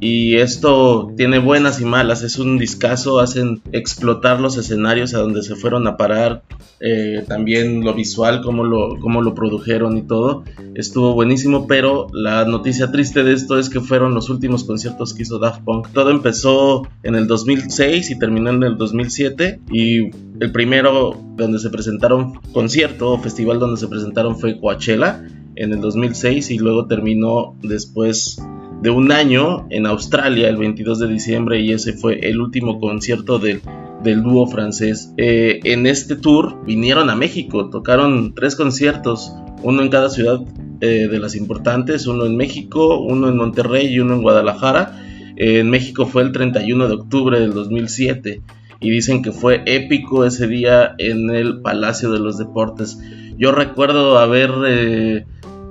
y 0.00 0.36
esto 0.36 1.12
tiene 1.16 1.38
buenas 1.38 1.80
y 1.80 1.84
malas, 1.84 2.22
es 2.22 2.38
un 2.38 2.58
discazo, 2.58 3.18
hacen 3.18 3.60
explotar 3.72 4.40
los 4.40 4.56
escenarios 4.56 5.14
a 5.14 5.18
donde 5.18 5.42
se 5.42 5.56
fueron 5.56 5.86
a 5.88 5.96
parar, 5.96 6.42
eh, 6.80 7.24
también 7.26 7.84
lo 7.84 7.94
visual, 7.94 8.40
cómo 8.42 8.62
lo, 8.62 9.00
cómo 9.00 9.22
lo 9.22 9.34
produjeron 9.34 9.96
y 9.96 10.02
todo, 10.02 10.44
estuvo 10.74 11.14
buenísimo, 11.14 11.66
pero 11.66 12.06
la 12.12 12.44
noticia 12.44 12.92
triste 12.92 13.24
de 13.24 13.32
esto 13.32 13.58
es 13.58 13.68
que 13.68 13.80
fueron 13.80 14.14
los 14.14 14.30
últimos 14.30 14.62
conciertos 14.62 15.14
que 15.14 15.22
hizo 15.22 15.40
Daft 15.40 15.64
Punk. 15.64 15.88
Todo 15.92 16.10
empezó 16.10 16.86
en 17.02 17.16
el 17.16 17.26
2006 17.26 18.10
y 18.10 18.18
terminó 18.18 18.50
en 18.50 18.62
el 18.62 18.76
2007 18.76 19.60
y 19.72 20.10
el 20.40 20.52
primero 20.52 21.20
donde 21.36 21.58
se 21.58 21.70
presentaron 21.70 22.34
concierto 22.52 23.12
o 23.12 23.18
festival 23.18 23.58
donde 23.58 23.80
se 23.80 23.88
presentaron 23.88 24.38
fue 24.38 24.60
Coachella 24.60 25.24
en 25.58 25.72
el 25.72 25.80
2006 25.80 26.50
y 26.50 26.58
luego 26.58 26.86
terminó 26.86 27.56
después 27.62 28.40
de 28.80 28.90
un 28.90 29.10
año 29.10 29.66
en 29.70 29.86
Australia 29.86 30.48
el 30.48 30.56
22 30.56 31.00
de 31.00 31.08
diciembre 31.08 31.60
y 31.60 31.72
ese 31.72 31.92
fue 31.94 32.20
el 32.28 32.40
último 32.40 32.78
concierto 32.78 33.38
del, 33.38 33.60
del 34.02 34.22
dúo 34.22 34.46
francés. 34.46 35.12
Eh, 35.16 35.60
en 35.64 35.86
este 35.86 36.16
tour 36.16 36.64
vinieron 36.64 37.10
a 37.10 37.16
México, 37.16 37.70
tocaron 37.70 38.34
tres 38.34 38.54
conciertos, 38.54 39.32
uno 39.62 39.82
en 39.82 39.88
cada 39.88 40.10
ciudad 40.10 40.40
eh, 40.80 41.08
de 41.08 41.18
las 41.18 41.34
importantes, 41.34 42.06
uno 42.06 42.24
en 42.24 42.36
México, 42.36 43.00
uno 43.00 43.28
en 43.28 43.36
Monterrey 43.36 43.88
y 43.88 44.00
uno 44.00 44.14
en 44.14 44.22
Guadalajara. 44.22 45.04
en 45.36 45.68
México 45.70 46.06
fue 46.06 46.22
el 46.22 46.32
31 46.32 46.88
de 46.88 46.94
octubre 46.94 47.40
del 47.40 47.52
2007 47.52 48.42
y 48.80 48.90
dicen 48.90 49.22
que 49.22 49.32
fue 49.32 49.62
épico 49.66 50.24
ese 50.24 50.46
día 50.46 50.94
en 50.98 51.30
el 51.30 51.60
Palacio 51.62 52.12
de 52.12 52.20
los 52.20 52.38
Deportes. 52.38 52.98
Yo 53.38 53.52
recuerdo 53.52 54.18
haber... 54.18 54.50
Eh, 54.66 55.24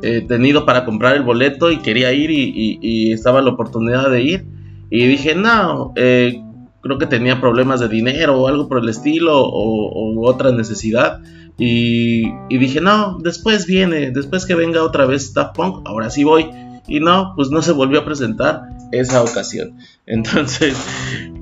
eh, 0.04 0.24
tenido 0.28 0.64
para 0.64 0.86
comprar 0.86 1.16
el 1.16 1.24
boleto 1.24 1.72
y 1.72 1.78
quería 1.78 2.14
ir 2.14 2.30
y, 2.30 3.12
estaba 3.12 3.42
la 3.42 3.52
oportunidad 3.52 4.12
de 4.12 4.22
ir. 4.22 4.46
Y 4.92 5.06
dije, 5.08 5.34
no, 5.34 5.92
eh, 5.96 6.40
creo 6.82 7.00
que 7.00 7.08
tenía 7.08 7.42
problemas 7.42 7.80
de 7.80 7.90
dinero 7.90 8.40
o 8.40 8.48
algo 8.48 8.68
por 8.68 8.78
el 8.78 8.90
estilo 8.90 9.42
o, 9.42 10.22
otra 10.30 10.52
necesidad. 10.52 11.22
Y, 11.58 12.28
y, 12.50 12.58
dije, 12.60 12.80
no, 12.80 13.18
después 13.20 13.66
viene, 13.66 14.12
después 14.12 14.46
que 14.46 14.54
venga 14.54 14.84
otra 14.84 15.08
vez 15.08 15.34
Daft 15.34 15.56
Punk, 15.56 15.88
ahora 15.88 16.12
sí 16.12 16.24
voy. 16.24 16.48
Y 16.88 17.00
no, 17.00 17.34
pues 17.36 17.50
no 17.50 17.62
se 17.62 17.72
volvió 17.72 18.00
a 18.00 18.06
presentar 18.06 18.62
esa 18.92 19.24
ocasión. 19.24 19.78
Entonces, 20.06 20.78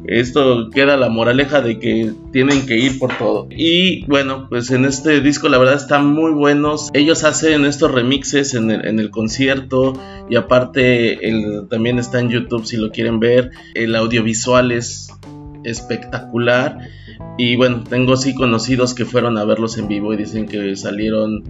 esto 0.08 0.70
queda 0.70 0.98
la 0.98 1.10
moraleja 1.10 1.62
de 1.62 1.80
que 1.80 2.14
tienen 2.32 2.66
que 2.66 2.78
ir 2.78 3.00
por 3.00 3.16
todo. 3.18 3.48
Y 3.50 4.06
bueno, 4.06 4.48
pues 4.50 4.72
en 4.72 4.86
este 4.86 5.22
disco 5.22 5.50
la 5.50 5.58
verdad 5.58 5.76
están 5.76 6.08
muy 6.08 6.32
buenos. 6.32 6.89
Ellos 6.93 7.24
hacen 7.24 7.66
estos 7.66 7.91
remixes 7.91 8.54
en 8.54 8.72
el, 8.72 9.12
concierto 9.12 9.93
y 10.30 10.36
aparte 10.36 11.20
también 11.70 12.00
está 12.00 12.20
en 12.20 12.30
YouTube 12.30 12.66
si 12.66 12.78
lo 12.78 12.91
quieren 12.91 13.20
ver. 13.20 13.52
El 13.74 13.96
audiovisual 13.96 14.72
es 14.72 15.10
espectacular. 15.64 16.89
Y 17.38 17.55
bueno, 17.55 17.84
tengo 17.84 18.16
sí 18.18 18.34
conocidos 18.34 18.93
que 18.93 19.05
fueron 19.05 19.38
a 19.38 19.45
verlos 19.45 19.78
en 19.78 19.88
vivo 19.88 20.13
y 20.13 20.18
dicen 20.18 20.47
que 20.47 20.76
salieron 20.76 21.43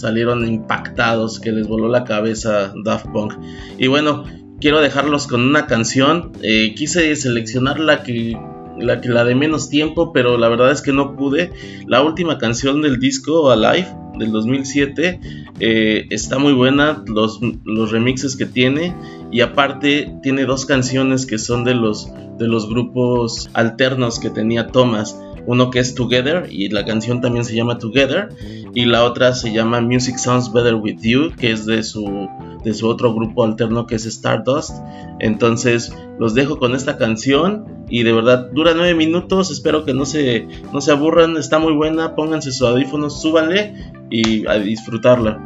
salieron 0.00 0.46
impactados, 0.48 1.40
que 1.40 1.52
les 1.52 1.68
voló 1.68 1.88
la 1.88 2.04
cabeza 2.04 2.72
Daft 2.84 3.06
Punk. 3.08 3.34
Y 3.78 3.86
bueno, 3.86 4.24
quiero 4.60 4.80
dejarlos 4.80 5.26
con 5.26 5.42
una 5.42 5.66
canción. 5.66 6.32
Eh, 6.42 6.74
quise 6.74 7.14
seleccionar 7.16 7.78
la 7.78 8.02
que, 8.02 8.36
la 8.78 9.00
que 9.00 9.10
la 9.10 9.24
de 9.24 9.34
menos 9.34 9.68
tiempo, 9.68 10.12
pero 10.12 10.38
la 10.38 10.48
verdad 10.48 10.72
es 10.72 10.82
que 10.82 10.92
no 10.92 11.16
pude. 11.16 11.52
La 11.86 12.02
última 12.02 12.38
canción 12.38 12.82
del 12.82 12.98
disco 12.98 13.50
Alive 13.50 13.88
del 14.20 14.30
2007 14.30 15.20
eh, 15.58 16.06
está 16.10 16.38
muy 16.38 16.52
buena, 16.52 17.02
los, 17.06 17.40
los, 17.64 17.90
remixes 17.90 18.36
que 18.36 18.46
tiene 18.46 18.94
y 19.32 19.40
aparte 19.40 20.14
tiene 20.22 20.44
dos 20.44 20.66
canciones 20.66 21.26
que 21.26 21.38
son 21.38 21.64
de 21.64 21.74
los 21.74 22.12
de 22.38 22.46
los 22.46 22.68
grupos 22.68 23.50
alternos 23.52 24.18
que 24.18 24.30
tenía 24.30 24.68
Thomas 24.68 25.20
uno 25.46 25.70
que 25.70 25.78
es 25.78 25.94
Together 25.94 26.48
y 26.50 26.68
la 26.68 26.84
canción 26.84 27.20
también 27.20 27.44
se 27.44 27.54
llama 27.54 27.78
Together 27.78 28.28
y 28.74 28.84
la 28.84 29.04
otra 29.04 29.34
se 29.34 29.52
llama 29.52 29.80
Music 29.80 30.16
Sounds 30.16 30.52
Better 30.52 30.74
With 30.74 31.00
You 31.00 31.32
que 31.36 31.52
es 31.52 31.66
de 31.66 31.82
su 31.82 32.28
de 32.64 32.74
su 32.74 32.86
otro 32.88 33.14
grupo 33.14 33.44
alterno 33.44 33.86
que 33.86 33.94
es 33.94 34.04
Stardust. 34.04 34.70
Entonces 35.18 35.94
los 36.18 36.34
dejo 36.34 36.58
con 36.58 36.74
esta 36.74 36.98
canción 36.98 37.86
y 37.88 38.02
de 38.02 38.12
verdad 38.12 38.50
dura 38.52 38.72
nueve 38.74 38.94
minutos 38.94 39.50
espero 39.50 39.84
que 39.84 39.94
no 39.94 40.04
se 40.04 40.46
no 40.72 40.80
se 40.80 40.92
aburran 40.92 41.36
está 41.36 41.58
muy 41.58 41.72
buena 41.72 42.14
pónganse 42.14 42.52
sus 42.52 42.68
audífonos 42.68 43.20
súbanle 43.20 43.74
y 44.10 44.46
a 44.46 44.54
disfrutarla 44.54 45.40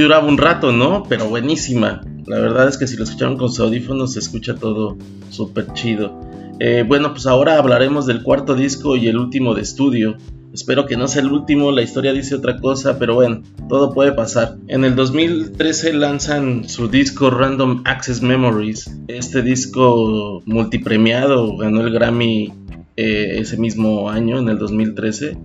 duraba 0.00 0.26
un 0.26 0.38
rato, 0.38 0.72
¿no? 0.72 1.04
Pero 1.08 1.28
buenísima. 1.28 2.02
La 2.26 2.40
verdad 2.40 2.68
es 2.68 2.78
que 2.78 2.86
si 2.86 2.96
lo 2.96 3.04
escucharon 3.04 3.36
con 3.36 3.48
sus 3.48 3.60
audífonos 3.60 4.14
se 4.14 4.18
escucha 4.18 4.54
todo 4.54 4.96
súper 5.30 5.72
chido. 5.74 6.18
Eh, 6.58 6.84
bueno, 6.86 7.12
pues 7.12 7.26
ahora 7.26 7.58
hablaremos 7.58 8.06
del 8.06 8.22
cuarto 8.22 8.54
disco 8.54 8.96
y 8.96 9.08
el 9.08 9.18
último 9.18 9.54
de 9.54 9.62
estudio. 9.62 10.16
Espero 10.52 10.86
que 10.86 10.96
no 10.96 11.08
sea 11.08 11.22
el 11.22 11.32
último, 11.32 11.72
la 11.72 11.82
historia 11.82 12.12
dice 12.12 12.36
otra 12.36 12.58
cosa, 12.58 12.98
pero 12.98 13.14
bueno, 13.14 13.42
todo 13.68 13.92
puede 13.92 14.12
pasar. 14.12 14.56
En 14.68 14.84
el 14.84 14.94
2013 14.94 15.94
lanzan 15.94 16.68
su 16.68 16.88
disco 16.88 17.30
Random 17.30 17.82
Access 17.84 18.22
Memories. 18.22 18.88
Este 19.08 19.42
disco 19.42 20.42
multipremiado 20.46 21.56
ganó 21.56 21.80
el 21.80 21.92
Grammy 21.92 22.52
eh, 22.96 23.38
ese 23.38 23.56
mismo 23.56 24.08
año, 24.08 24.38
en 24.38 24.48
el 24.48 24.58
2013 24.58 25.36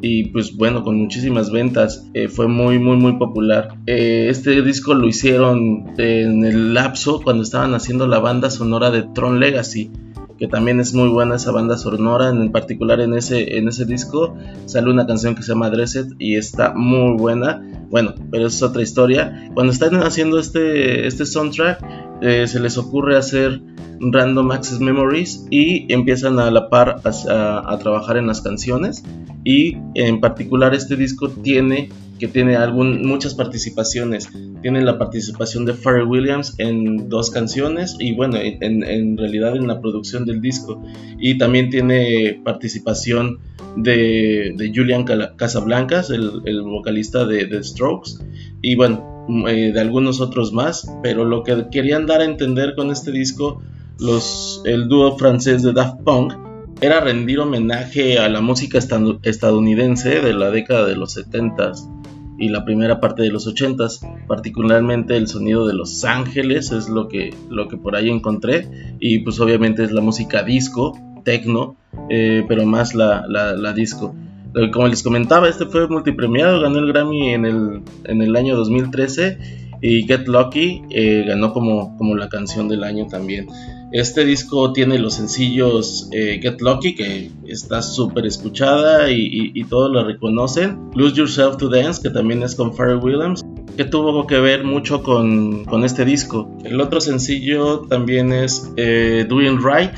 y 0.00 0.28
pues 0.28 0.56
bueno, 0.56 0.82
con 0.82 0.96
muchísimas 0.96 1.50
ventas, 1.50 2.06
eh, 2.14 2.28
fue 2.28 2.48
muy 2.48 2.78
muy 2.78 2.96
muy 2.96 3.18
popular. 3.18 3.76
Eh, 3.86 4.28
este 4.30 4.62
disco 4.62 4.94
lo 4.94 5.06
hicieron 5.06 5.94
en 5.98 6.44
el 6.44 6.74
lapso 6.74 7.20
cuando 7.22 7.42
estaban 7.42 7.74
haciendo 7.74 8.06
la 8.06 8.18
banda 8.18 8.50
sonora 8.50 8.90
de 8.90 9.02
Tron 9.14 9.40
Legacy, 9.40 9.90
que 10.38 10.46
también 10.46 10.80
es 10.80 10.94
muy 10.94 11.08
buena 11.08 11.36
esa 11.36 11.50
banda 11.50 11.76
sonora, 11.76 12.28
en 12.30 12.52
particular 12.52 13.00
en 13.00 13.14
ese, 13.14 13.58
en 13.58 13.68
ese 13.68 13.84
disco. 13.84 14.36
Sale 14.66 14.90
una 14.90 15.06
canción 15.06 15.34
que 15.34 15.42
se 15.42 15.52
llama 15.52 15.70
Dresset 15.70 16.08
y 16.18 16.36
está 16.36 16.72
muy 16.74 17.16
buena, 17.16 17.62
bueno, 17.90 18.14
pero 18.30 18.46
es 18.46 18.62
otra 18.62 18.82
historia. 18.82 19.50
Cuando 19.54 19.72
están 19.72 19.96
haciendo 19.96 20.38
este, 20.38 21.06
este 21.06 21.26
soundtrack, 21.26 21.84
eh, 22.22 22.46
se 22.46 22.60
les 22.60 22.78
ocurre 22.78 23.16
hacer 23.16 23.60
Random 24.00 24.50
Access 24.52 24.80
Memories 24.80 25.46
y 25.50 25.92
empiezan 25.92 26.38
a 26.38 26.50
la 26.50 26.68
par 26.68 27.00
a, 27.04 27.78
trabajar 27.78 28.16
en 28.16 28.26
las 28.26 28.40
canciones. 28.40 29.04
Y 29.44 29.76
en 29.94 30.20
particular 30.20 30.74
este 30.74 30.96
disco 30.96 31.28
tiene 31.30 31.90
que 32.18 32.28
tiene 32.28 32.56
algún, 32.56 33.06
muchas 33.06 33.34
participaciones. 33.34 34.28
Tiene 34.62 34.82
la 34.82 34.98
participación 34.98 35.64
de 35.64 35.74
Pharrell 35.74 36.06
Williams 36.06 36.54
en 36.58 37.08
dos 37.08 37.30
canciones 37.30 37.96
y 37.98 38.14
bueno, 38.14 38.38
en, 38.40 39.16
realidad 39.16 39.56
en 39.56 39.66
la 39.66 39.80
producción 39.80 40.24
del 40.26 40.40
disco. 40.40 40.82
Y 41.18 41.38
también 41.38 41.70
tiene 41.70 42.40
participación 42.44 43.38
de, 43.76 44.72
Julian 44.74 45.04
Casablancas, 45.36 46.10
el, 46.10 46.42
el 46.44 46.62
vocalista 46.62 47.24
de 47.24 47.46
The 47.46 47.62
Strokes. 47.62 48.18
Y 48.62 48.74
bueno, 48.74 49.18
eh, 49.46 49.72
de 49.72 49.80
algunos 49.80 50.20
otros 50.20 50.52
más. 50.52 50.90
Pero 51.02 51.24
lo 51.24 51.42
que 51.42 51.66
querían 51.70 52.06
dar 52.06 52.20
a 52.20 52.24
entender 52.24 52.74
con 52.74 52.90
este 52.90 53.12
disco 53.12 53.62
los, 53.98 54.62
el 54.64 54.88
dúo 54.88 55.16
francés 55.18 55.62
de 55.62 55.72
Daft 55.72 56.02
Punk 56.02 56.34
era 56.80 57.00
rendir 57.00 57.40
homenaje 57.40 58.18
a 58.18 58.28
la 58.28 58.40
música 58.40 58.78
estadounidense 58.78 60.20
de 60.20 60.32
la 60.32 60.50
década 60.50 60.86
de 60.86 60.94
los 60.94 61.16
70s 61.16 61.97
y 62.38 62.48
la 62.48 62.64
primera 62.64 63.00
parte 63.00 63.22
de 63.22 63.30
los 63.30 63.46
80s, 63.46 64.26
particularmente 64.26 65.16
el 65.16 65.26
sonido 65.26 65.66
de 65.66 65.74
Los 65.74 66.04
Ángeles 66.04 66.70
es 66.70 66.88
lo 66.88 67.08
que, 67.08 67.34
lo 67.50 67.68
que 67.68 67.76
por 67.76 67.96
ahí 67.96 68.08
encontré 68.08 68.68
y 69.00 69.18
pues 69.20 69.40
obviamente 69.40 69.82
es 69.82 69.90
la 69.90 70.00
música 70.00 70.44
disco, 70.44 70.96
techno, 71.24 71.76
eh, 72.08 72.44
pero 72.46 72.64
más 72.64 72.94
la, 72.94 73.26
la, 73.26 73.72
disco. 73.72 74.14
Eh, 74.54 74.70
como 74.70 74.86
les 74.86 75.02
comentaba, 75.02 75.48
este 75.48 75.66
fue 75.66 75.88
multipremiado, 75.88 76.60
ganó 76.60 76.78
el 76.78 76.86
Grammy 76.92 77.30
en 77.30 77.44
el, 77.44 77.82
en 78.04 78.22
el 78.22 78.36
año 78.36 78.56
2013 78.56 79.38
y 79.82 80.02
Get 80.02 80.26
Lucky 80.28 80.82
eh, 80.90 81.24
ganó 81.26 81.52
como, 81.52 81.96
como 81.96 82.14
la 82.14 82.28
canción 82.28 82.68
del 82.68 82.84
año 82.84 83.06
también. 83.08 83.48
Este 83.90 84.26
disco 84.26 84.74
tiene 84.74 84.98
los 84.98 85.14
sencillos 85.14 86.08
eh, 86.12 86.38
Get 86.42 86.60
Lucky, 86.60 86.94
que 86.94 87.30
está 87.46 87.80
súper 87.80 88.26
escuchada 88.26 89.10
y, 89.10 89.64
todos 89.64 89.90
lo 89.90 90.04
reconocen. 90.04 90.90
Lose 90.94 91.16
Yourself 91.16 91.56
to 91.56 91.70
Dance, 91.70 92.02
que 92.02 92.10
también 92.10 92.42
es 92.42 92.54
con 92.54 92.74
Pharrell 92.74 92.98
Williams, 92.98 93.42
que 93.78 93.84
tuvo 93.84 94.26
que 94.26 94.40
ver 94.40 94.62
mucho 94.62 95.02
con, 95.02 95.64
este 95.84 96.04
disco. 96.04 96.50
El 96.64 96.82
otro 96.82 97.00
sencillo 97.00 97.80
también 97.88 98.30
es 98.32 98.70
eh, 98.76 99.24
Doing 99.26 99.58
Right, 99.58 99.92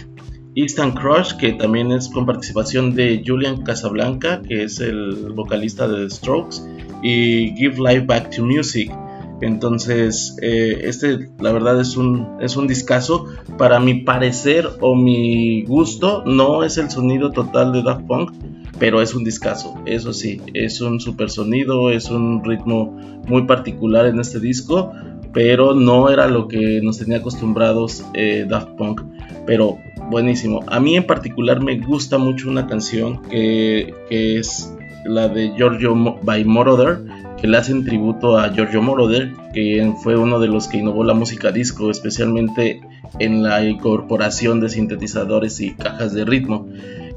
Instant 0.54 0.96
Crush, 0.96 1.32
que 1.34 1.54
también 1.54 1.90
es 1.90 2.08
con 2.08 2.26
participación 2.26 2.94
de 2.94 3.24
Julian 3.26 3.62
Casablanca, 3.62 4.40
que 4.42 4.62
es 4.62 4.78
el 4.78 5.32
vocalista 5.34 5.88
de 5.88 6.04
The 6.04 6.10
Strokes, 6.10 6.58
y 7.02 7.56
Give 7.56 7.76
Life 7.78 8.06
Back 8.06 8.36
to 8.36 8.44
Music 8.44 8.92
entonces, 9.40 10.36
eh, 10.42 10.80
este 10.82 11.30
la 11.38 11.52
verdad 11.52 11.80
es 11.80 11.96
un, 11.96 12.36
es 12.40 12.56
un 12.56 12.66
discazo. 12.66 13.26
Para 13.56 13.80
mi 13.80 14.02
parecer 14.02 14.68
o 14.80 14.94
mi 14.94 15.62
gusto, 15.64 16.22
no 16.26 16.62
es 16.64 16.78
el 16.78 16.90
sonido 16.90 17.30
total 17.30 17.72
de 17.72 17.82
Daft 17.82 18.06
Punk, 18.06 18.32
pero 18.78 19.00
es 19.00 19.14
un 19.14 19.24
discazo. 19.24 19.74
Eso 19.86 20.12
sí, 20.12 20.40
es 20.54 20.80
un 20.80 21.00
super 21.00 21.30
sonido, 21.30 21.90
es 21.90 22.10
un 22.10 22.44
ritmo 22.44 22.96
muy 23.26 23.46
particular 23.46 24.06
en 24.06 24.20
este 24.20 24.40
disco, 24.40 24.92
pero 25.32 25.74
no 25.74 26.10
era 26.10 26.26
lo 26.28 26.48
que 26.48 26.80
nos 26.82 26.98
tenía 26.98 27.18
acostumbrados 27.18 28.04
eh, 28.14 28.46
Daft 28.48 28.70
Punk. 28.76 29.02
Pero 29.46 29.78
buenísimo. 30.10 30.60
A 30.66 30.80
mí 30.80 30.96
en 30.96 31.06
particular 31.06 31.62
me 31.62 31.78
gusta 31.78 32.18
mucho 32.18 32.48
una 32.48 32.66
canción 32.66 33.22
que, 33.22 33.94
que 34.08 34.38
es 34.38 34.74
la 35.04 35.28
de 35.28 35.54
Giorgio 35.56 35.94
by 36.22 36.44
Moroder 36.44 37.00
que 37.40 37.48
le 37.48 37.56
hacen 37.56 37.84
tributo 37.84 38.38
a 38.38 38.52
Giorgio 38.52 38.82
Moroder, 38.82 39.32
que 39.54 39.92
fue 40.02 40.16
uno 40.16 40.38
de 40.40 40.48
los 40.48 40.68
que 40.68 40.78
innovó 40.78 41.04
la 41.04 41.14
música 41.14 41.50
disco, 41.50 41.90
especialmente 41.90 42.80
en 43.18 43.42
la 43.42 43.64
incorporación 43.64 44.60
de 44.60 44.68
sintetizadores 44.68 45.60
y 45.60 45.74
cajas 45.74 46.12
de 46.12 46.24
ritmo. 46.24 46.68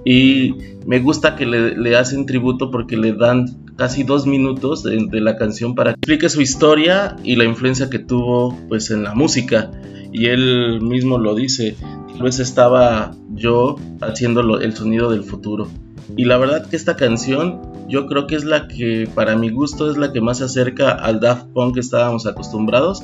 Y 0.06 0.56
me 0.86 1.00
gusta 1.00 1.36
que 1.36 1.46
le, 1.46 1.96
hacen 1.98 2.26
tributo 2.26 2.72
porque 2.72 2.98
le 2.98 3.14
dan 3.14 3.46
casi 3.76 4.04
dos 4.04 4.26
minutos 4.26 4.84
de, 4.84 5.22
la 5.22 5.36
canción 5.36 5.76
para 5.76 5.92
que 5.92 6.00
explique 6.00 6.30
su 6.30 6.42
historia 6.42 7.16
y 7.24 7.36
la 7.36 7.46
influencia 7.46 7.90
que 7.90 8.00
tuvo 8.00 8.58
pues 8.68 8.92
en 8.92 9.04
la 9.04 9.14
música. 9.14 9.72
Y 10.12 10.28
él 10.28 10.80
mismo 10.82 11.18
lo 11.18 11.36
dice, 11.36 11.76
pues 12.20 12.40
estaba 12.40 13.12
yo 13.34 13.78
haciendo 14.02 14.60
el 14.60 14.74
sonido 14.76 15.10
del 15.10 15.24
futuro. 15.24 15.68
Y 16.16 16.26
la 16.26 16.38
verdad 16.38 16.68
que 16.68 16.76
esta 16.76 16.96
canción 16.96 17.62
yo 17.90 18.08
creo 18.08 18.28
que 18.28 18.36
es 18.36 18.44
la 18.44 18.68
que 18.68 19.10
para 19.14 19.36
mi 19.36 19.50
gusto 19.50 19.90
es 19.90 19.98
la 19.98 20.12
que 20.12 20.22
más 20.22 20.40
se 20.40 20.46
acerca 20.46 20.92
al 20.92 21.20
Daft 21.20 21.48
Punk 21.54 21.76
que 21.76 21.80
estábamos 21.80 22.26
acostumbrados 22.26 23.04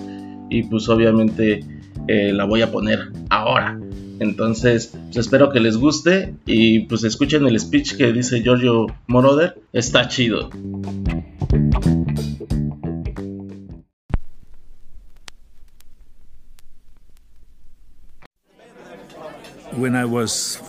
y 0.50 0.64
pues 0.64 0.90
obviamente 0.90 1.64
eh, 2.08 2.34
la 2.34 2.46
voy 2.46 2.62
a 2.62 2.72
poner 2.72 3.12
ahora. 3.30 3.80
Entonces, 4.20 4.88
pues 5.06 5.18
espero 5.18 5.50
que 5.50 5.60
les 5.60 5.78
guste 5.78 6.34
y 6.46 6.80
pues 6.82 7.04
escuchen 7.04 7.46
el 7.46 7.58
speech 7.60 7.96
que 7.96 8.12
dice 8.12 8.42
Giorgio 8.42 8.88
Moroder. 9.08 9.62
Está 9.72 10.08
chido. 10.08 10.50
When 19.78 19.96
I 19.96 20.04
was 20.04 20.69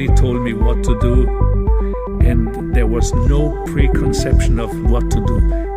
Nobody 0.00 0.18
told 0.18 0.40
me 0.40 0.54
what 0.54 0.82
to 0.84 0.98
do, 0.98 1.28
and 2.22 2.74
there 2.74 2.86
was 2.86 3.12
no 3.12 3.62
preconception 3.66 4.58
of 4.58 4.70
what 4.90 5.10
to 5.10 5.26
do. 5.26 5.69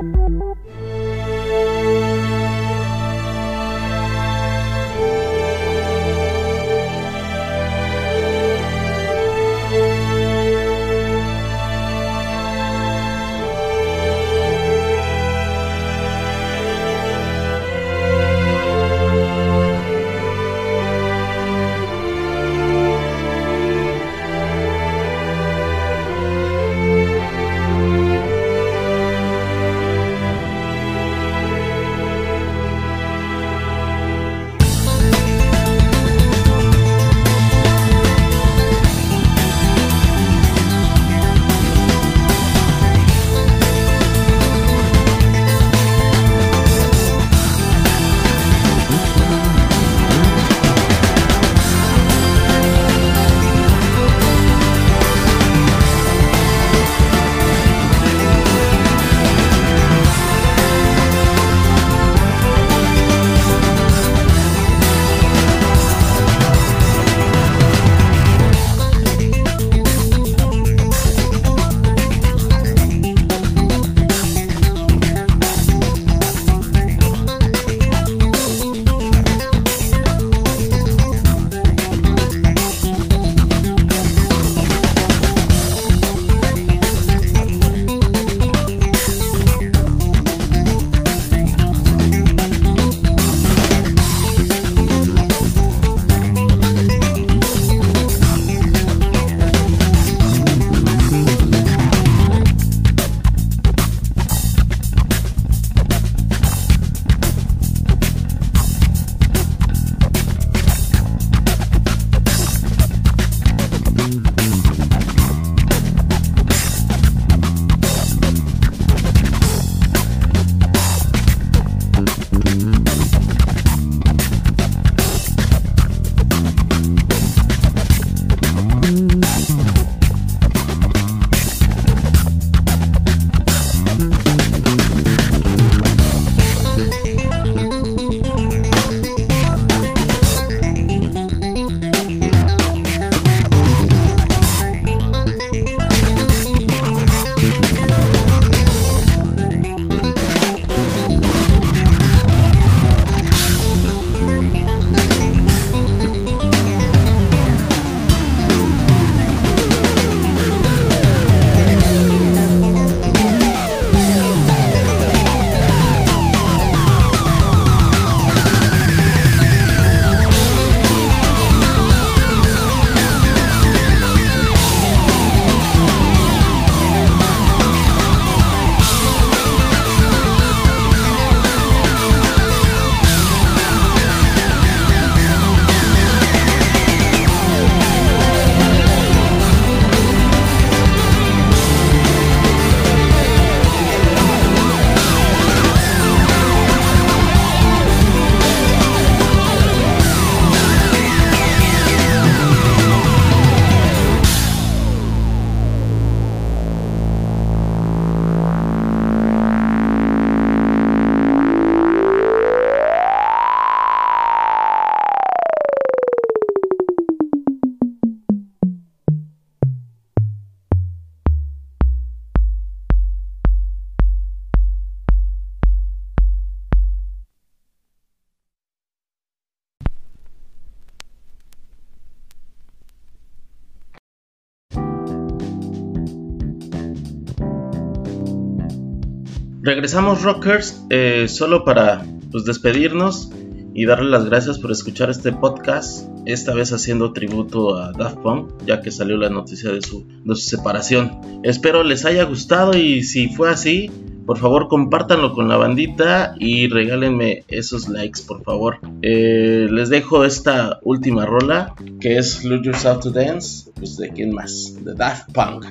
Regresamos 239.84 240.24
Rockers 240.24 240.82
eh, 240.90 241.26
solo 241.28 241.66
para 241.66 242.06
pues, 242.32 242.46
despedirnos 242.46 243.30
y 243.74 243.86
darle 243.86 244.10
las 244.12 244.24
gracias 244.24 244.58
por 244.58 244.72
escuchar 244.72 245.10
este 245.10 245.34
podcast, 245.34 246.08
esta 246.26 246.54
vez 246.54 246.72
haciendo 246.72 247.12
tributo 247.12 247.76
a 247.76 247.92
Daft 247.92 248.20
Punk, 248.20 248.54
ya 248.66 248.82
que 248.82 248.92
salió 248.92 249.18
la 249.18 249.30
noticia 249.30 249.74
de 249.74 249.82
su, 249.82 250.08
de 250.08 250.36
su 250.36 250.42
separación. 250.42 251.20
Espero 251.44 251.84
les 251.84 252.06
haya 252.06 252.24
gustado 252.24 252.78
y 252.78 253.04
si 253.04 253.28
fue 253.28 253.50
así, 253.50 253.92
por 254.26 254.38
favor 254.38 254.70
compártanlo 254.70 255.34
con 255.34 255.50
la 255.50 255.58
bandita 255.58 256.34
y 256.40 256.70
regálenme 256.70 257.44
esos 257.50 257.90
likes, 257.90 258.22
por 258.26 258.42
favor. 258.42 258.80
Eh, 259.02 259.68
les 259.70 259.90
dejo 259.90 260.24
esta 260.24 260.80
última 260.84 261.26
rola, 261.26 261.76
que 262.00 262.18
es 262.18 262.46
Lose 262.46 262.68
Yourself 262.68 263.02
to 263.02 263.12
Dance, 263.12 263.70
pues 263.76 263.98
de 263.98 264.12
quién 264.12 264.34
más, 264.34 264.78
de 264.82 264.94
Daft 264.94 265.34
Punk. 265.34 265.66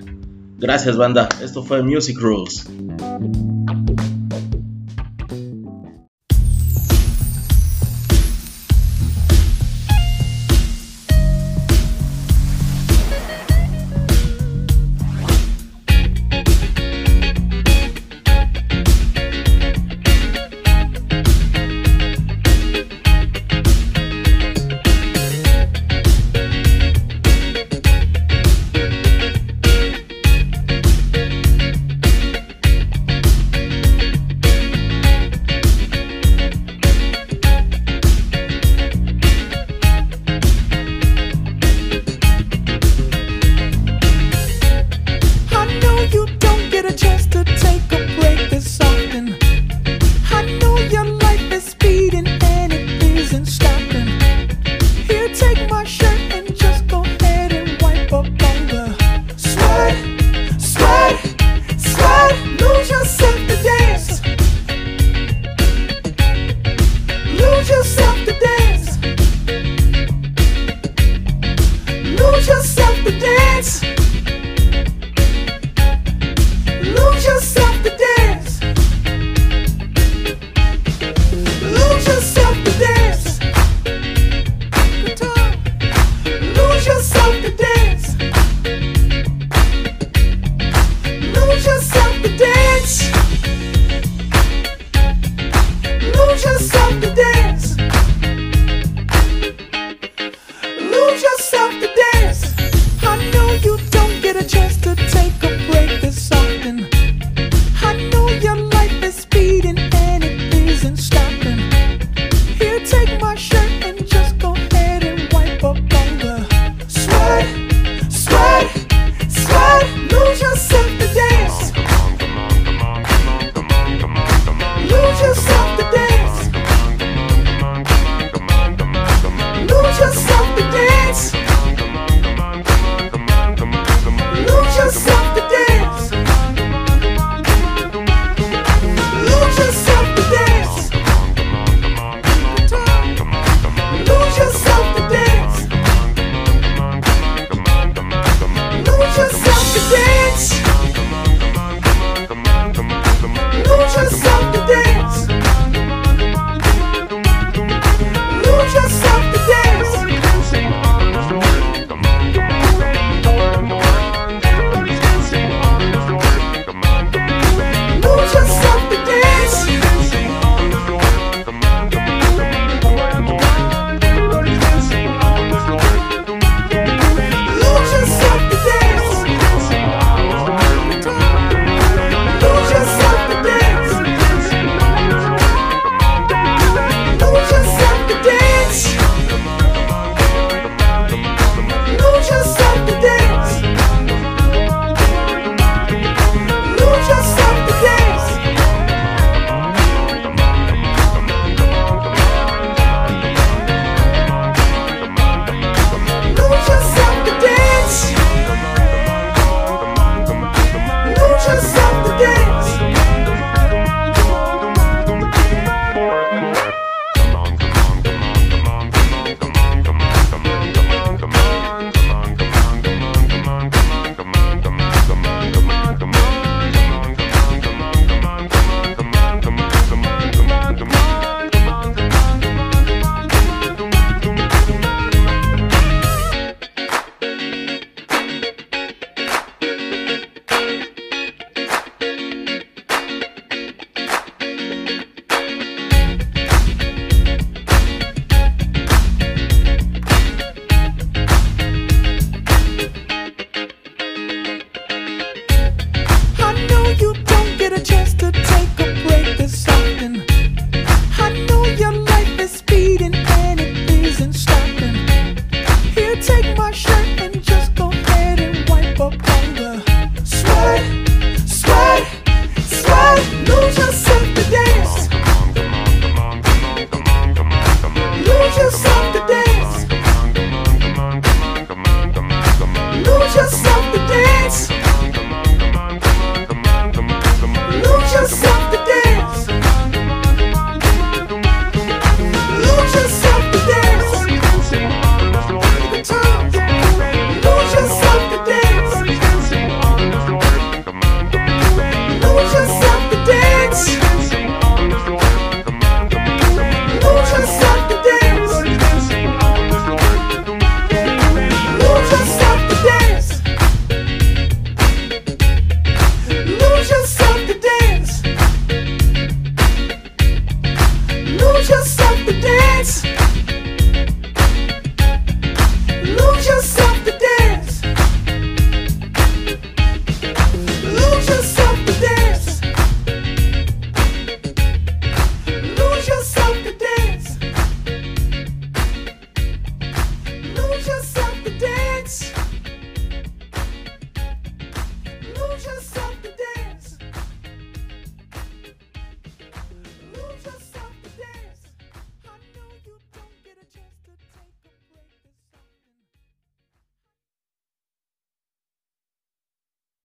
Gracias 0.59 0.99
banda, 0.99 1.31
esto 1.43 1.63
fue 1.63 1.83
Music 1.83 2.19
Rules. 2.21 2.69